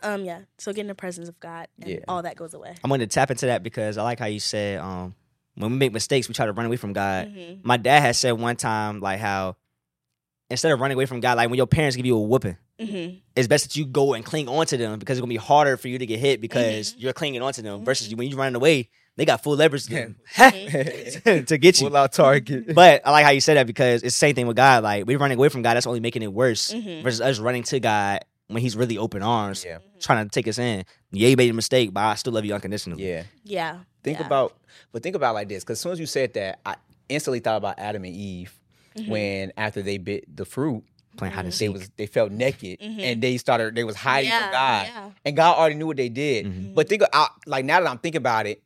[0.04, 2.00] um yeah so get in the presence of god and Yeah.
[2.08, 4.40] all that goes away I'm going to tap into that because I like how you
[4.40, 5.16] said um,
[5.56, 7.28] when we make mistakes, we try to run away from God.
[7.28, 7.60] Mhm.
[7.64, 9.58] My dad had said one time like how
[10.50, 13.20] instead of running away from God, like when your parents give you a whooping, Mhm.
[13.36, 15.90] it's best that you go and cling onto them because it's gonna be harder for
[15.90, 17.02] you to get hit because Mm-hmm.
[17.02, 20.15] you're clinging onto them versus you when you're running away, they got full leverage to,
[20.38, 21.43] Mm-hmm.
[21.45, 21.88] to get you.
[21.88, 22.73] Full out target.
[22.73, 24.84] But I like how you said that because it's the same thing with God.
[24.84, 27.03] Like we're running away from God, that's only making it worse Mhm.
[27.03, 29.79] versus us running to God when He's really open arms, Yeah.
[29.99, 30.86] trying to take us in.
[31.12, 33.05] Yeah, you made a mistake, but I still love you unconditionally.
[33.08, 33.23] Yeah.
[33.43, 34.25] yeah Think yeah.
[34.25, 34.55] about,
[34.91, 36.75] but think about it like this, because as soon as you said that, I
[37.10, 38.53] instantly thought about Adam and Eve
[38.97, 39.08] Mhm.
[39.10, 40.84] when after they bit the fruit,
[41.17, 42.99] Playing hide and they was they felt naked Mhm.
[43.01, 45.10] and they started they was hiding yeah, from God, yeah.
[45.25, 46.45] and God already knew what they did.
[46.45, 46.73] Mhm.
[46.75, 48.62] But think, I, like now that I'm thinking about it,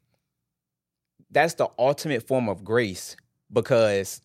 [1.34, 3.15] that's the ultimate form of grace
[3.52, 4.22] because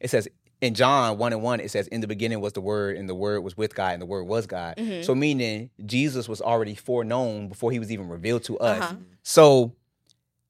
[0.00, 0.28] it says
[0.60, 3.14] in John one and one, it says, "In the beginning was the Word, and the
[3.16, 5.04] Word was with God, and the Word was God." Mhm.
[5.04, 8.82] So meaning Jesus was already foreknown before he was even revealed to us.
[8.82, 8.94] Uh-huh.
[9.24, 9.72] So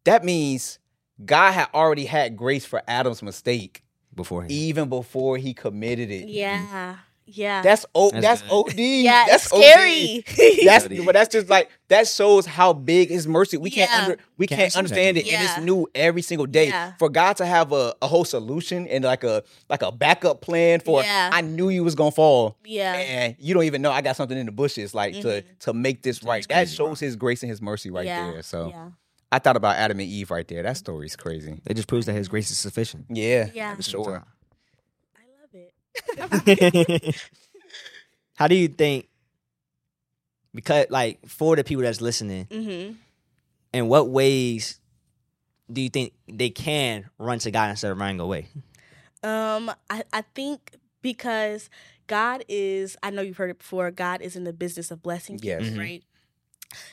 [0.05, 0.79] that means
[1.25, 3.83] God had already had grace for Adam's mistake
[4.15, 4.51] beforehand.
[4.53, 6.29] even before he committed it.
[6.29, 6.97] yeah
[7.33, 8.53] yeah That's o- That's that's.
[8.53, 8.75] OD.
[8.79, 10.67] yeah that's it's scary OD.
[10.67, 13.57] That's but that's just like that shows how big his mercy.
[13.59, 15.57] We can't under, we Can't can't, understand understand it, and Yeah.
[15.57, 16.69] it's new every single day.
[16.69, 16.93] Yeah.
[16.99, 20.81] For God to have a, a whole solution and like a like a backup plan
[20.81, 21.31] for Yeah.
[21.33, 22.57] I knew you was gonna fall.
[22.65, 25.45] yeah And you don't even know I got something in the bushes like to Mhm.
[25.61, 26.47] to make this right.
[26.49, 28.31] That shows his grace and his mercy right yeah.
[28.31, 28.43] there.
[28.43, 28.89] So yeah
[29.35, 30.63] I thought about Adam and Eve right there.
[30.63, 31.61] That story's crazy.
[31.65, 33.07] It just proves that His grace is sufficient.
[33.09, 33.49] Yeah.
[33.55, 33.75] Yeah.
[33.77, 34.25] For sure.
[36.21, 37.17] I love it
[38.35, 39.09] How do you think?
[40.55, 42.95] Because like for the people that's listening, mm-hmm
[43.75, 44.79] in what ways
[45.73, 48.49] do you think they can run to God instead of running away?
[49.23, 51.71] Um, I, I think because
[52.07, 55.39] God is, I know you've heard it before, God is in the business of blessing
[55.39, 55.73] people, Yes.
[55.73, 55.79] Mhm.
[55.79, 56.05] right?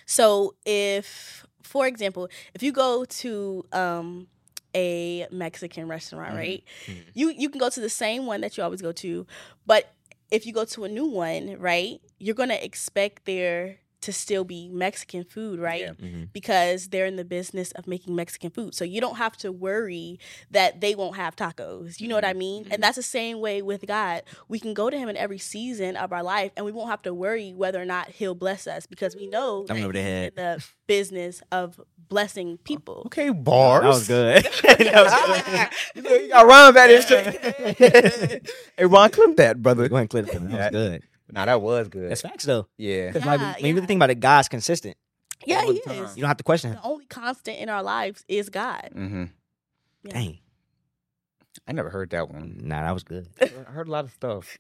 [0.05, 4.27] So if, for example, if you go to um
[4.75, 6.37] a Mexican restaurant, Mhm.
[6.37, 6.63] right?
[6.87, 7.03] Mhm.
[7.13, 9.25] You you can go to the same one that you always go to,
[9.65, 9.93] but
[10.31, 14.69] if you go to a new one, right, you're gonna expect there to still be
[14.69, 15.81] Mexican food, right?
[15.81, 15.89] Yeah.
[15.91, 16.23] Mm-hmm.
[16.31, 18.73] because they're in the business of making Mexican food.
[18.73, 20.19] So you don't have to worry
[20.51, 21.99] that they won't have tacos.
[21.99, 22.67] You know what I mean?
[22.71, 24.23] And that's the same way with God.
[24.47, 27.01] We can go to him in every season of our life and we won't have
[27.03, 30.03] to worry whether or not he'll bless us because we know I that remember they
[30.03, 33.03] he's in the business of blessing people.
[33.07, 33.79] Okay, bars.
[33.83, 34.43] That was good.
[34.63, 35.69] that was good.
[35.95, 37.05] you know, you got rhyme that is.
[38.77, 39.87] hey, Ron, clip that, brother.
[39.89, 40.33] Go ahead and clip it.
[40.33, 40.55] for me.
[40.55, 41.03] That was good.
[41.31, 42.09] Nah, that was good.
[42.11, 42.67] That's facts though.
[42.77, 43.07] yeah.
[43.07, 44.97] Because like Yeah, when you really think about it, God's consistent.
[45.45, 46.03] Yeah, All he the time.
[46.05, 46.17] is.
[46.17, 46.79] You don't have to question him.
[46.81, 48.89] The only constant in our lives is God.
[48.95, 49.23] Mm-hmm.
[50.03, 50.13] Yeah.
[50.13, 50.39] Dang.
[51.67, 52.59] I never heard that one.
[52.63, 53.27] Nah, that was good.
[53.41, 54.57] I heard a lot of stuff.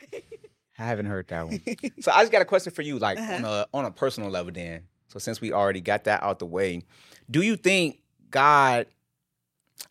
[0.77, 1.61] I haven't heard that one.
[2.01, 3.33] So I just got a question for you, like Uh-huh.
[3.35, 4.51] on a on a personal level.
[4.53, 6.83] Then, so since we already got that out the way,
[7.29, 7.99] do you think
[8.31, 8.85] God?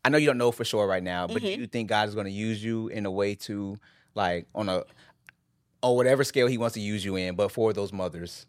[0.05, 2.15] I know you don't know for sure right now, but do you think God is
[2.15, 3.79] going to use you in a way to,
[4.15, 4.85] like, on a
[5.83, 8.47] or whatever scale He wants to use you in, but for those mothers,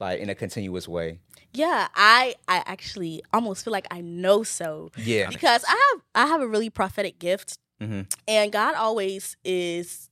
[0.00, 1.20] like in a continuous way?
[1.52, 4.90] Yeah, I I actually almost feel like I know so.
[4.96, 5.28] Yeah.
[5.28, 8.06] because I have I have a really prophetic gift, Mhm.
[8.28, 10.10] and God always is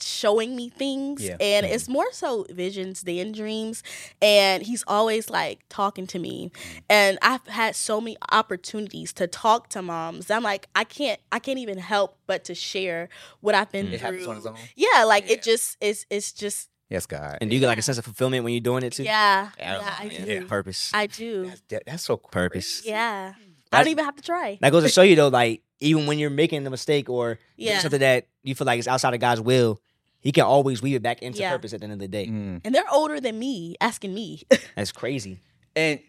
[0.00, 1.36] showing me things, Yeah.
[1.40, 1.70] and Mhm.
[1.72, 3.82] it's more so visions than dreams,
[4.22, 6.50] and He's always like talking to me,
[6.88, 10.30] and I've had so many opportunities to talk to moms.
[10.30, 13.08] I'm like I can't I can't even help but to share
[13.40, 14.30] what I've been It happens through.
[14.32, 14.56] on its own.
[14.76, 15.34] Yeah, like Yeah.
[15.34, 17.36] it just it's it's just Yes, God.
[17.42, 19.02] And do you get like a sense of fulfillment when you're doing it too?
[19.02, 20.40] Yeah, Yeah, yeah, I yeah.
[20.48, 20.90] Purpose.
[20.94, 21.44] I do.
[21.46, 22.30] That's, that- that's so cool.
[22.30, 22.82] Purpose.
[22.82, 23.34] Yeah,
[23.70, 24.56] I don't even have to try.
[24.62, 27.80] That goes to show you though, like even when you're making a mistake or Yeah,
[27.80, 29.80] something that you feel like is outside of God's will,
[30.20, 31.52] He can always weave it back into Yeah.
[31.52, 32.26] purpose at the end of the day.
[32.26, 32.60] Mm.
[32.64, 34.42] and they're older than me, asking me.
[34.76, 35.40] That's crazy.
[35.76, 36.00] And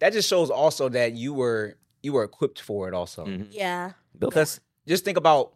[0.00, 3.24] that just shows also that you were you were equipped for it also.
[3.26, 3.48] Mhm.
[3.50, 5.54] yeah, Because just think about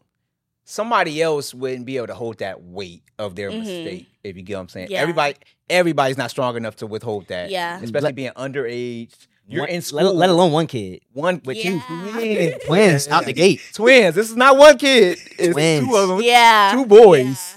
[0.64, 3.58] somebody else wouldn't be able to hold that weight of their Mhm.
[3.60, 4.88] mistake, if you get what I'm saying.
[4.90, 5.00] Yeah.
[5.00, 5.34] Everybody
[5.68, 7.50] everybody's not strong enough to withhold that.
[7.50, 9.14] yeah, Especially Let- being underage.
[9.50, 10.14] You're One- in let- school.
[10.14, 11.00] let, alone one kid.
[11.12, 11.82] one with you.
[11.90, 12.18] Yeah.
[12.20, 12.58] Yeah.
[12.66, 13.60] Twins out the gate.
[13.74, 14.14] Twins.
[14.14, 15.18] This is not one kid.
[15.38, 15.86] It's Twins.
[15.88, 16.20] two of them.
[16.22, 16.70] yeah.
[16.72, 17.56] Two boys.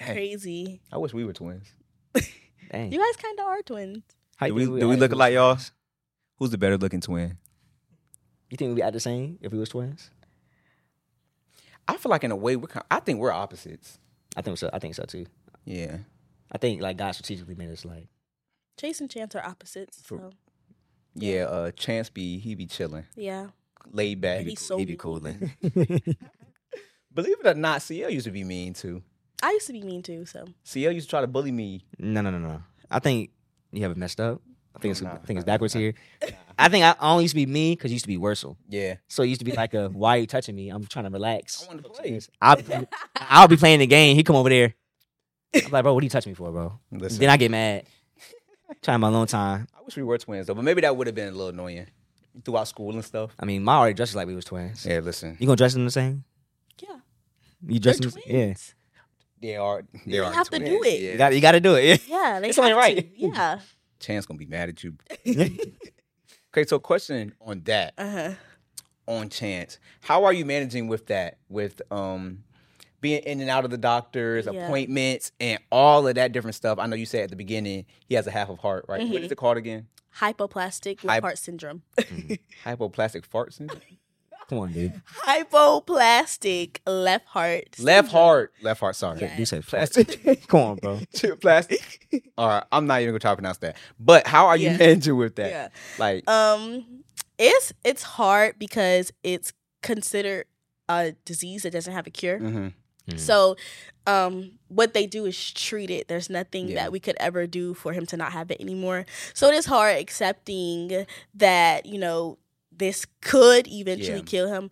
[0.00, 0.12] Yeah.
[0.12, 0.80] Crazy.
[0.90, 1.66] I wish we were twins.
[2.70, 2.90] Dang.
[2.92, 4.02] You guys kind of are twins.
[4.36, 5.58] How Do you we do we act look as alike, y'all?
[6.38, 7.36] Who's the better looking twin?
[8.50, 10.10] You think we act the same if we was twins?
[11.86, 13.98] I feel like in a way we're kind I think we're opposites.
[14.36, 14.70] I think so.
[14.72, 15.26] I think so too.
[15.64, 15.98] Yeah.
[16.50, 18.08] I think like God strategically made us like
[18.80, 20.00] Chase and Chance are opposites.
[20.02, 20.30] For- So,
[21.14, 23.04] Yeah, uh Chance be he be chilling.
[23.16, 23.48] yeah.
[23.92, 24.38] Laid back.
[24.40, 25.52] He be so he be cooling.
[27.14, 29.02] Believe it or not, CL used to be mean too.
[29.42, 30.26] I used to be mean too.
[30.26, 31.84] So CL used to try to bully me.
[31.98, 32.62] no, no, no, no.
[32.90, 33.30] I think
[33.72, 34.40] you have it messed up.
[34.74, 35.82] I think it's Nah, I think it's nah, backwards nah.
[35.82, 35.94] here.
[36.58, 38.56] I think I only used to be me because you used to be Wursel.
[38.68, 38.96] Yeah.
[39.08, 40.70] So it used to be like a why are you touching me?
[40.70, 41.62] I'm trying to relax.
[41.62, 42.20] I wanted to play.
[42.40, 44.16] I'll be, I'll be playing the game.
[44.16, 44.74] He come over there.
[45.54, 46.80] I'm like, bro, what are you touching me for, bro?
[46.90, 47.84] Listen, Then I get mad.
[48.82, 49.66] Trying my long time.
[49.76, 51.86] I wish we were twins though, but maybe that would have been a little annoying
[52.44, 53.30] throughout school and stuff.
[53.38, 54.84] I mean, Ma already dressed like we was twins.
[54.84, 56.24] Yeah, listen, You gonna dress them the same?
[56.82, 56.96] yeah,
[57.66, 58.10] You they're dress them?
[58.10, 58.26] twins.
[58.26, 59.00] Yeah.
[59.40, 59.82] they are.
[60.06, 60.70] They You are have to twins.
[60.70, 61.00] do it.
[61.00, 61.16] You Yeah.
[61.16, 62.06] got you got to do it.
[62.08, 62.96] Yeah, they It's only have right.
[62.96, 63.20] to.
[63.20, 63.60] Yeah.
[64.00, 64.96] Chance gonna be mad at you.
[66.56, 68.30] Okay, so question on that, Uh huh.
[69.08, 71.38] on Chance, how are you managing with that?
[71.48, 72.44] With um
[73.04, 74.64] being in and out of the doctors, Yeah.
[74.64, 76.78] appointments, and all of that different stuff.
[76.78, 79.00] I know you said at the beginning he has a half of heart, right?
[79.02, 79.24] What Mhm.
[79.26, 79.88] is it called again?
[80.20, 81.82] Hypoplastic Hy- left heart syndrome.
[82.64, 83.80] Hypoplastic fart syndrome.
[84.48, 85.00] Come on, dude.
[85.24, 87.78] Hypoplastic left heart.
[87.78, 88.96] left heart, left heart.
[88.96, 89.36] Sorry, Yeah.
[89.38, 90.46] You said plastic.
[90.48, 91.00] Come on, bro.
[91.40, 92.22] plastic.
[92.38, 93.76] All right, I'm not even gonna try to pronounce that.
[93.98, 94.76] But how are you Yeah.
[94.76, 95.50] managing with that?
[95.50, 95.68] Yeah.
[95.98, 97.04] Like, Um,
[97.38, 100.46] it's it's hard because it's considered
[100.88, 102.38] a disease that doesn't have a cure.
[102.38, 102.72] mhm.
[103.08, 103.18] Mm.
[103.18, 103.56] So,
[104.06, 106.08] um, what they do is treat it.
[106.08, 106.74] There's nothing Yeah.
[106.76, 109.06] that we could ever do for him to not have it anymore.
[109.34, 112.38] So it is hard accepting that you know
[112.76, 114.24] this could eventually Yeah.
[114.24, 114.70] kill him.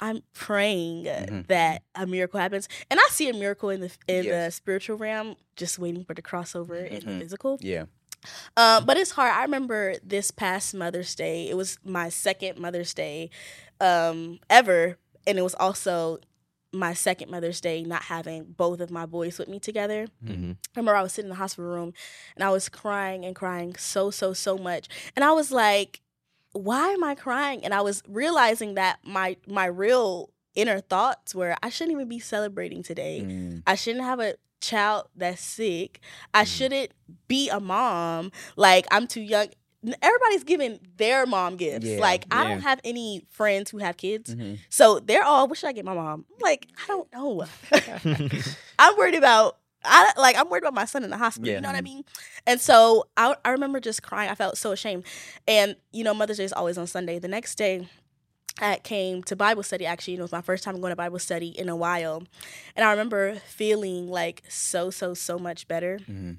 [0.00, 1.46] I'm praying Mhm.
[1.48, 5.36] that a miracle happens, and I see a miracle in the in the spiritual realm,
[5.56, 7.20] just waiting for the crossover in the Mhm.
[7.20, 7.58] physical.
[7.62, 7.84] yeah,
[8.56, 9.32] Um, but it's hard.
[9.32, 11.48] I remember this past Mother's Day.
[11.48, 13.30] It was my second Mother's Day
[13.80, 16.18] um, ever, and it was also
[16.72, 20.06] my second Mother's Day not having both of my boys with me together.
[20.24, 21.94] hmm I remember I was sitting in the hospital room
[22.34, 26.00] and I was crying and crying so so so much, and I was like,
[26.52, 31.56] "Why am I crying?" And I was realizing that my my real inner thoughts were,
[31.62, 33.62] "I shouldn't even be celebrating today." Mm.
[33.66, 36.00] I shouldn't have a child that's sick.
[36.34, 36.46] I Mm.
[36.46, 36.92] shouldn't
[37.28, 38.32] be a mom.
[38.56, 39.48] Like I'm too young.
[40.02, 41.86] Everybody's giving their mom gifts.
[41.86, 42.48] Yeah, like I yeah.
[42.48, 44.58] don't have any friends who have kids, Mhm.
[44.68, 45.46] so they're all.
[45.48, 46.24] What should I get my mom?
[46.32, 47.44] I'm like I don't know.
[48.78, 49.58] I'm worried about.
[49.84, 51.48] I like I'm worried about my son in the hospital.
[51.48, 51.56] Yeah.
[51.56, 52.02] You know what I mean?
[52.46, 54.30] And so I I remember just crying.
[54.30, 55.04] I felt so ashamed.
[55.46, 57.18] And you know Mother's Day is always on Sunday.
[57.18, 57.88] The next day.
[58.58, 59.84] I came to Bible study.
[59.84, 62.22] Actually, it was my first time going to Bible study in a while,
[62.74, 65.98] and I remember feeling like so, so, so much better.
[66.08, 66.38] Mhm.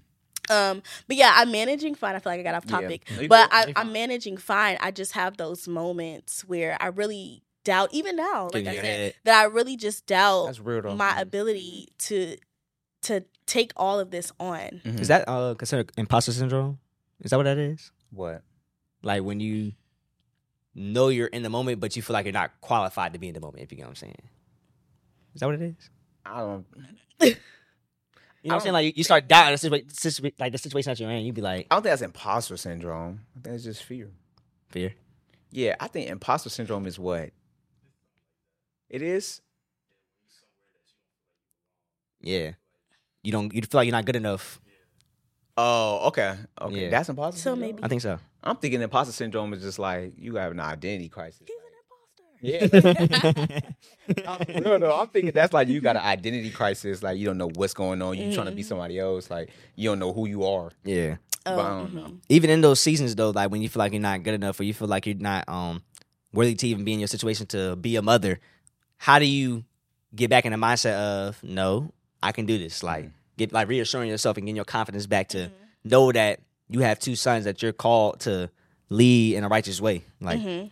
[0.49, 2.15] Um, but yeah, I'm managing fine.
[2.15, 3.49] I feel like I got off topic, No, you but.
[3.51, 4.77] I, I'm managing fine.
[4.79, 9.39] I just have those moments where I really doubt, even now, like I said, that
[9.41, 10.95] I really just doubt That's real though.
[10.95, 12.37] my ability to
[13.03, 14.81] to take all of this on.
[14.85, 14.99] Mhm.
[14.99, 16.79] Is that uh considered imposter syndrome?
[17.21, 17.91] Is that what that is?
[18.11, 18.41] what?
[19.03, 19.73] Like when you
[20.73, 23.33] know you're in the moment, but you feel like you're not qualified to be in
[23.33, 23.63] the moment.
[23.63, 24.29] If you get what I'm saying.
[25.33, 25.89] Is that what it is?
[26.25, 26.65] I don't.
[28.47, 28.73] You know what I'm saying?
[28.73, 31.25] Like you- you start doubting the situation, like the situation that you're in.
[31.25, 33.21] You'd be like, I don't think that's imposter syndrome.
[33.35, 34.09] I think it's just fear.
[34.69, 34.93] fear.
[35.51, 37.31] Yeah, I think imposter syndrome is what
[38.89, 39.41] it is.
[42.21, 42.51] Yeah.
[43.23, 43.53] You don't.
[43.53, 44.61] You feel like you're not good enough.
[45.57, 46.89] Oh, okay, okay, Yeah.
[46.89, 47.39] that's imposter.
[47.39, 47.59] So syndrome?
[47.75, 48.19] maybe- I think so.
[48.43, 51.39] I'm thinking imposter syndrome is just like you have an identity crisis.
[51.39, 51.66] He's an imposter.
[52.41, 52.67] Yeah.
[54.61, 57.01] no, no, I'm thinking that's like you got an identity crisis.
[57.03, 58.17] Like you don't know what's going on.
[58.17, 59.29] You trying to be somebody else.
[59.29, 60.71] Like you don't know who you are.
[60.83, 61.17] yeah.
[61.45, 61.93] Oh, But I don't mhm.
[61.93, 62.13] know.
[62.29, 64.63] Even in those seasons though, like when you feel like you're not good enough, or
[64.63, 65.81] you feel like you're not um
[66.33, 68.39] worthy to even be in your situation to be a mother,
[68.97, 69.63] how do you
[70.13, 70.93] get back in the mindset
[71.27, 72.83] of no, I can do this?
[72.83, 75.89] Like get like reassuring yourself and getting your confidence back to Mm-hmm.
[75.89, 78.49] know that you have two sons that you're called to
[78.89, 80.03] lead in a righteous way.
[80.21, 80.71] Like Mhm.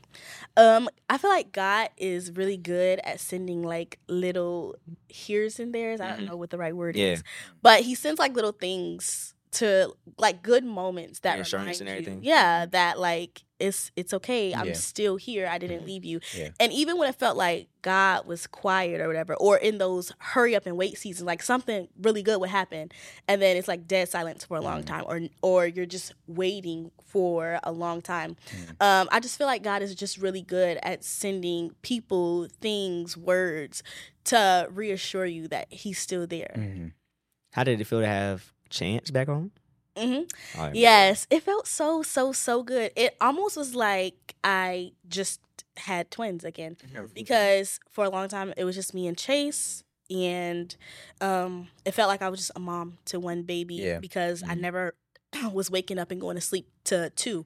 [0.58, 4.76] Um, I feel like God is really good at sending like little
[5.10, 6.00] here's and there's.
[6.00, 6.28] I don't Mhm.
[6.30, 7.08] know what the right word Yeah.
[7.14, 7.24] is,
[7.62, 12.12] but He sends like little things to like good moments that Reassurance and remind you-
[12.12, 12.24] everything.
[12.24, 14.54] Yeah, that like it's it's okay.
[14.54, 14.74] I'm Yeah.
[14.74, 15.48] still here.
[15.48, 16.20] I didn't leave you.
[16.36, 16.50] Yeah.
[16.60, 20.56] And even when it felt like God was quiet or whatever, or in those hurry
[20.56, 22.92] up and wait seasons, like something really good would happen,
[23.28, 24.88] and then it's like dead silence for a long Mm.
[24.88, 28.36] time, or or you're just waiting for a long time.
[28.80, 28.82] Mm.
[28.86, 33.84] Um, I just feel like God is just really good at sending people, things, words
[34.26, 36.54] to reassure you that He's still there.
[36.58, 36.92] Mhm.
[37.54, 39.52] how did it feel to have Chance back home?
[39.98, 40.22] Hmm
[40.54, 40.76] right.
[40.76, 42.92] Yes, it felt so so so good.
[42.96, 45.40] It almost was like I just
[45.78, 46.78] had twins again
[47.14, 50.76] because for a long time it was just me and Chase and
[51.22, 54.00] um it felt like I was just a mom to one baby Yeah.
[54.00, 54.60] because I Mhm.
[54.62, 54.96] never
[55.52, 57.46] was waking up and going to sleep to two.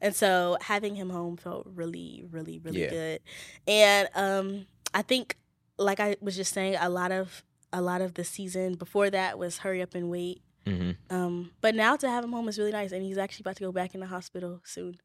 [0.00, 2.90] And so having him home felt really really really Yeah.
[2.90, 3.20] good.
[3.66, 5.36] And um I think
[5.78, 9.38] like I was just saying a lot of a lot of the season before that
[9.38, 11.14] was hurry up and wait Mm-hmm.
[11.16, 13.62] um, but now to have him home is really nice, and he's actually about to
[13.64, 14.98] go back in the hospital soon.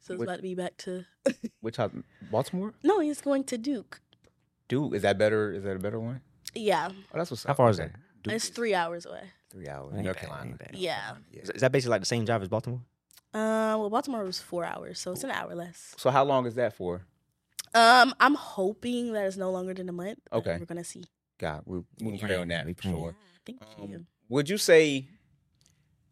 [0.00, 1.04] So it's What- about to be back to.
[1.60, 1.92] Which house?
[2.30, 2.72] Baltimore?
[2.82, 4.00] No, he's going to Duke.
[4.68, 4.94] Duke.
[4.94, 5.52] Is that better?
[5.52, 6.20] Is that a better one?
[6.54, 7.92] Yeah, Oh, that's what's How far is that?
[8.22, 9.22] Duke it's is three hours away.
[9.50, 9.92] Three hours.
[9.94, 10.50] North Carolina.
[10.50, 10.70] ain't bad.
[10.74, 11.12] Yeah.
[11.32, 11.40] Yeah.
[11.42, 12.80] Is is that basically like the same job as Baltimore?
[13.34, 15.94] Uh, well, Baltimore was four hours, so it's an hour less.
[15.98, 17.06] So how long is that for?
[17.74, 20.18] Um, I'm hoping that it's no longer than a month.
[20.32, 20.56] Okay.
[20.58, 21.04] we're gonna see.
[21.38, 22.96] God, we we can pray on that we for praying.
[22.96, 23.14] sure.
[23.46, 24.06] Thank Um, you.
[24.30, 25.06] Would you say,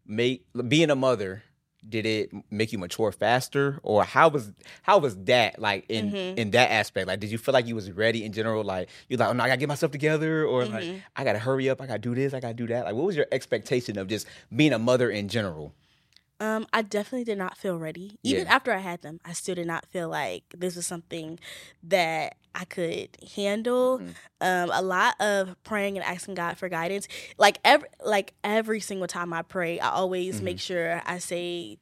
[0.06, 1.42] make being a mother,
[1.88, 4.50] did it make you mature faster, or how was
[4.82, 6.36] how was that like in Mhm.
[6.36, 7.06] in that aspect?
[7.06, 8.64] Like, did you feel like you was ready in general?
[8.64, 11.02] Like, you're like, oh no, I gotta get myself together, or like, Mhm.
[11.14, 12.84] I gotta hurry up, I gotta do this, I gotta do that.
[12.84, 15.72] Like, what was your expectation of just being a mother in general?
[16.40, 18.16] Um, I definitely did not feel ready.
[18.22, 18.54] Even Yeah.
[18.54, 21.38] after I had them, I still did not feel like this was something
[21.82, 23.98] that I could handle.
[23.98, 24.14] Mhm.
[24.40, 27.08] Um, a lot of praying and asking God for guidance.
[27.38, 31.78] Like every like every single time I pray, I always make sure I say,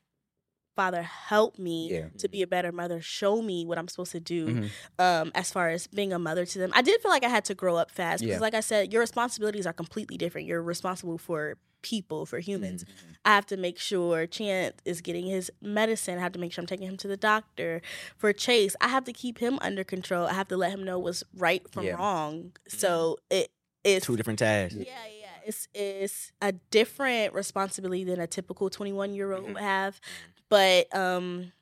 [0.75, 2.09] Father, help me Yeah.
[2.19, 3.01] to be a better mother.
[3.01, 4.71] Show me what I'm supposed to do Mhm.
[4.99, 6.71] um, as far as being a mother to them.
[6.75, 8.41] I did feel like I had to grow up fast because, Yeah.
[8.41, 10.47] like I said, your responsibilities are completely different.
[10.47, 12.85] You're responsible for people, for humans.
[12.85, 13.13] Mm-hmm.
[13.25, 16.19] I have to make sure Chance is getting his medicine.
[16.19, 17.83] I have to make sure I'm taking him to the doctor.
[18.17, 20.27] For Chase, I have to keep him under control.
[20.27, 21.93] I have to let him know what's right from Yeah.
[21.93, 22.03] Mm-hmm.
[22.03, 22.53] wrong.
[22.69, 23.51] So it
[23.85, 24.75] is Two different tasks.
[24.77, 25.27] yeah, yeah.
[25.45, 30.01] It's it's a different responsibility than a typical 21 year old would have.
[30.49, 31.53] But um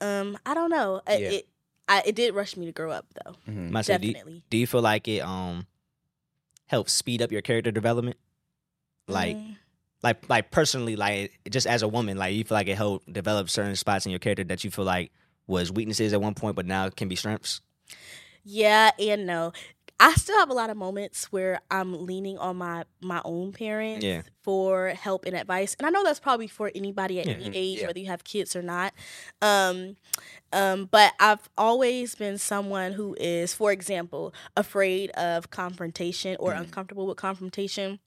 [0.00, 1.00] um I don't know.
[1.06, 1.28] It, Yeah.
[1.30, 1.48] it
[1.88, 3.32] I it did rush me to grow up though.
[3.50, 3.70] Mhm.
[3.70, 4.44] Might say, do, you- Definitely.
[4.50, 5.66] do you feel like it um
[6.66, 8.16] helps speed up your character development?
[9.08, 9.56] Like Mm.
[10.02, 13.48] like like personally, like just as a woman, like you feel like it helped develop
[13.50, 15.12] certain spots in your character that you feel like
[15.46, 17.60] was weaknesses at one point, but now can be strengths.
[18.44, 19.52] Yeah and no.
[20.00, 24.04] I still have a lot of moments where I'm leaning on my my own parents
[24.04, 24.22] Yeah.
[24.42, 25.76] for help and advice.
[25.78, 27.34] And I know that's probably for anybody at Yeah.
[27.34, 27.86] any age, Yeah.
[27.86, 28.92] whether you have kids or not.
[29.40, 29.96] Um,
[30.52, 36.62] um, but I've always been someone who is, for example, afraid of confrontation or Mhm.
[36.62, 38.00] uncomfortable with confrontation.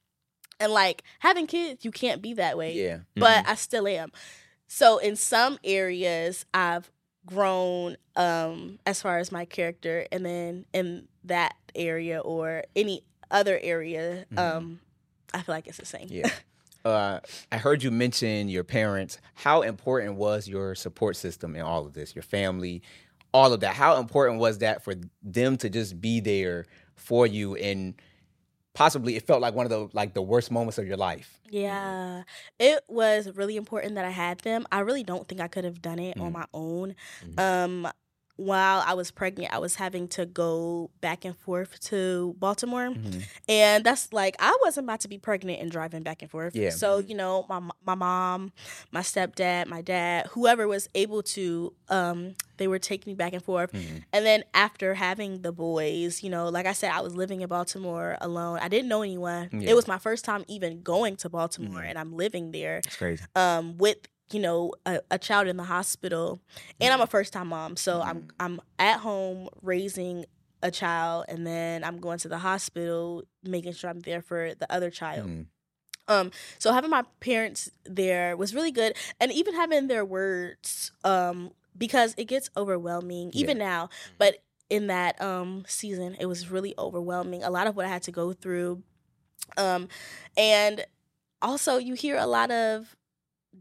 [0.59, 2.99] And like having kids, you can't be that way Yeah.
[3.15, 4.11] but I still am.
[4.67, 6.89] So in some areas I've
[7.25, 13.59] grown um as far as my character and then in that area or any other
[13.61, 14.37] area Mhm.
[14.39, 14.79] um
[15.33, 16.07] I feel like it's the same.
[16.09, 16.29] Yeah.
[16.85, 17.19] Uh,
[17.51, 19.17] I heard you mention your parents.
[19.33, 22.13] How important was your support system in all of this?
[22.13, 22.83] Your family,
[23.33, 23.73] all of that.
[23.73, 24.93] How important was that for
[25.23, 27.95] them to just be there for you and
[28.75, 31.39] possibly it felt like one of the like the worst moments of your life.
[31.49, 32.23] Yeah.
[32.59, 34.67] It was really important that I had them.
[34.71, 36.33] I really don't think I could have done it on Mhm.
[36.33, 36.95] my own.
[37.25, 37.39] Mhm.
[37.39, 37.91] Um
[38.37, 42.93] while I was pregnant, I was having to go back and forth to Baltimore.
[43.47, 46.55] And that's like I wasn't about to be pregnant and driving back and forth.
[46.55, 46.71] Yeah.
[46.71, 48.51] So you know, my my mom,
[48.91, 53.43] my stepdad, my dad, whoever was able to, um, they were taking me back and
[53.43, 53.71] forth.
[53.71, 54.03] Mhm.
[54.13, 57.47] And then after having the boys, you know, like I said, I was living in
[57.47, 58.59] Baltimore alone.
[58.61, 59.49] I didn't know anyone.
[59.53, 59.69] Yeah.
[59.71, 61.89] It was my first time even going to Baltimore, Mhm.
[61.89, 63.23] and I'm living there It's crazy.
[63.35, 63.97] um, with
[64.31, 66.39] you know a, a child in the hospital
[66.81, 70.25] and i'm a first time mom so i'm i'm at home raising
[70.63, 74.71] a child and then i'm going to the hospital making sure i'm there for the
[74.73, 75.27] other child.
[75.29, 75.45] Mhm.
[76.07, 81.51] um so having my parents there was really good and even having their words um
[81.77, 84.37] because it gets overwhelming even now but
[84.69, 88.11] in that um season it was really overwhelming a lot of what i had to
[88.11, 88.81] go through.
[89.57, 89.89] Um,
[90.35, 90.85] and
[91.41, 92.95] also you hear a lot of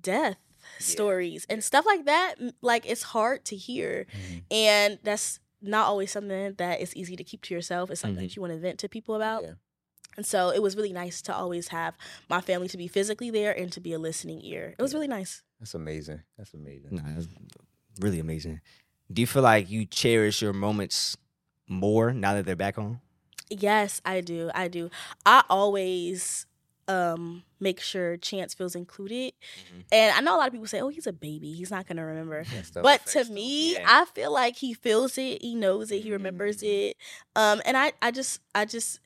[0.01, 0.39] death
[0.79, 2.35] stories and stuff like that.
[2.63, 4.43] Like it's hard to hear, Mhm.
[4.51, 7.91] and that's not always something that is easy to keep to yourself.
[7.91, 9.43] It's something that you want to vent to people about.
[9.43, 9.53] Yeah.
[10.17, 11.97] And so it was really nice to always have
[12.29, 14.75] my family to be physically there and to be a listening ear.
[14.79, 15.43] It was really nice.
[15.59, 16.23] That's amazing.
[16.39, 16.91] That's amazing.
[16.97, 17.27] Nah, that's
[17.99, 18.61] really amazing.
[19.13, 21.17] Do you feel like you cherish your moments
[21.69, 23.01] more now that they're back home?
[23.51, 24.51] Yes, I do.
[24.55, 24.91] I do.
[25.27, 26.47] I always
[26.89, 29.33] um make sure Chance feels included.
[29.57, 29.85] Mhm.
[29.93, 31.53] And I know a lot of people say, "Oh, he's a baby.
[31.53, 32.45] He's not going to remember."
[32.83, 33.85] But to me, Yeah.
[33.87, 36.91] I feel like he feels it, he knows it, he remembers Mm.
[36.91, 36.97] it.
[37.37, 39.01] Um and I I just I just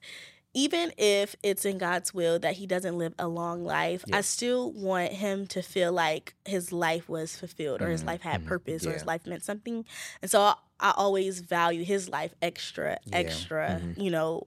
[0.54, 4.16] even if it's in God's will that he doesn't live a long life, Yeah.
[4.16, 8.22] I still want him to feel like his life was fulfilled or his Mhm, life
[8.22, 9.84] had mhm, purpose or his life meant something.
[10.22, 14.02] And so I, I always value his life extra, Yeah, extra, mhm.
[14.02, 14.46] you know,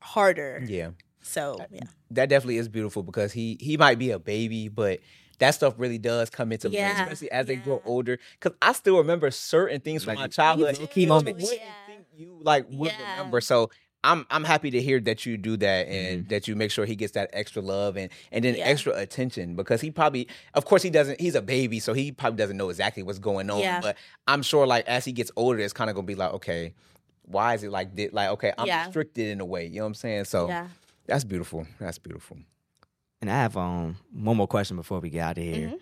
[0.00, 0.64] harder.
[0.66, 0.90] yeah.
[1.28, 1.80] So yeah.
[2.12, 5.00] that definitely is beautiful because he he might be a baby, but
[5.38, 8.18] that stuff really does come into play, Yeah, especially as they grow older.
[8.40, 11.52] Because I still remember certain things from Like, my childhood, low-key that you moments.
[11.54, 11.72] Yeah.
[11.86, 13.10] think you like would Yeah.
[13.12, 13.40] remember.
[13.40, 13.70] So.
[14.04, 16.28] I'm I'm happy to hear that you do that and Mm-hmm.
[16.28, 18.66] that you make sure he gets that extra love and and then Yeah.
[18.66, 22.36] extra attention because he probably of course he doesn't he's a baby so he probably
[22.36, 23.80] doesn't know exactly what's going on Yeah.
[23.80, 23.96] but
[24.28, 26.74] I'm sure like as he gets older it's kind of gonna be like okay
[27.24, 28.84] why is it like this like okay I'm Yeah.
[28.84, 30.68] restricted in a way you know what I'm saying so yeah.
[31.08, 32.36] That's beautiful that's beautiful
[33.20, 35.68] And I have um one more question before we get out of here.
[35.70, 35.78] Mhm.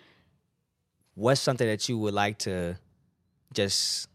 [1.13, 2.77] What's something that you would like to
[3.53, 4.07] just?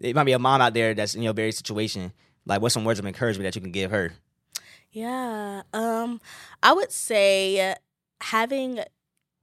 [0.00, 2.12] It might be a mom out there that's in your very situation.
[2.46, 4.12] Like, what's some words of encouragement that you can give her?
[4.92, 5.62] Yeah.
[5.72, 6.20] Um
[6.62, 7.74] I would say
[8.20, 8.80] having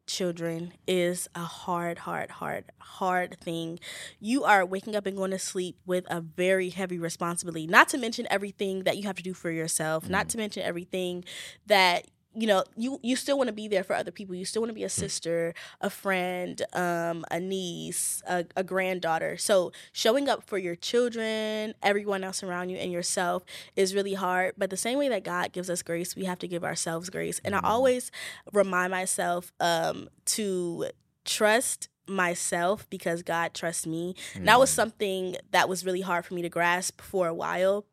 [0.08, 3.80] children is a hard hard hard hard thing.
[4.20, 7.68] You are waking up and going to sleep with a very heavy responsibility.
[7.68, 10.30] Not to mention everything that you have to do for yourself, not mm.
[10.30, 11.26] to mention everything
[11.66, 14.36] that you know, you you still want to be there for other people.
[14.36, 19.38] You still want to be a sister, a friend, um, a niece, a, a granddaughter.
[19.38, 23.44] So showing up for your children, everyone else around you, and yourself
[23.76, 24.54] is really hard.
[24.58, 27.40] But the same way that God gives us grace, we have to give ourselves grace.
[27.44, 28.12] And I always
[28.52, 30.90] remind myself um, to
[31.24, 34.16] trust myself because God trusts me.
[34.36, 37.86] And that was something that was really hard for me to grasp for a while.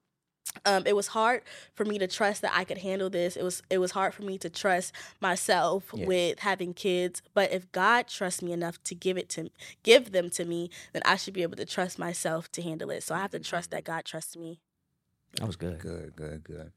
[0.67, 1.43] Um, it was hard
[1.75, 3.37] for me to trust that I could handle this.
[3.37, 6.07] It was it was hard for me to trust myself Yeah.
[6.07, 7.23] with having kids.
[7.33, 9.51] But if God trusts me enough to give it to
[9.83, 13.03] give them to me, then I should be able to trust myself to handle it.
[13.03, 14.61] So I have to trust that God trusts me.
[15.37, 15.79] That was good.
[15.79, 16.73] Good, good, good.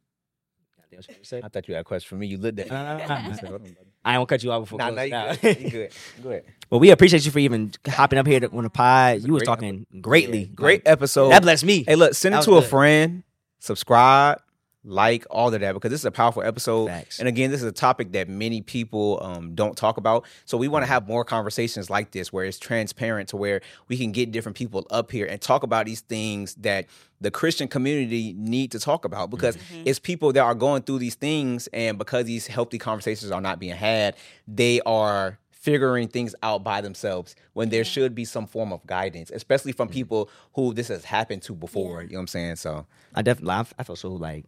[0.91, 1.45] Anything else you wanna?
[1.45, 2.27] I thought you had a question for me.
[2.27, 3.13] You looked at No, no, no, no.
[3.13, 4.79] I said, "Hold on, brother." I ain't gonna cut you off before.
[4.79, 5.59] Nah, closing nah, you good.
[5.61, 5.91] You good.
[6.23, 6.43] Go ahead.
[6.69, 9.21] Well, we appreciate you for even hopping up here to- on the pod.
[9.21, 10.45] You was great talking greatly.
[10.45, 11.29] Great Like, episode.
[11.29, 11.83] that blessed me.
[11.83, 13.23] Hey, look, send it was to a friend,
[13.65, 14.41] subscribe,
[14.87, 16.89] like, all of that because this is a powerful episode.
[17.19, 20.25] And again, this is a topic that many people um, don't talk about.
[20.45, 23.97] So we want to have more conversations like this where it's transparent to where we
[23.97, 26.85] can get different people up here and talk about these things that
[27.19, 31.15] the Christian community need to talk about because it's people that are going through these
[31.15, 34.15] things and because these healthy conversations are not being had,
[34.47, 39.31] they are figuring things out by themselves when there should be some form of guidance,
[39.31, 42.03] especially from people who this has happened to before.
[42.03, 42.55] You know what I'm saying?
[42.57, 42.85] So
[43.15, 44.45] I definitely, I, I feel so like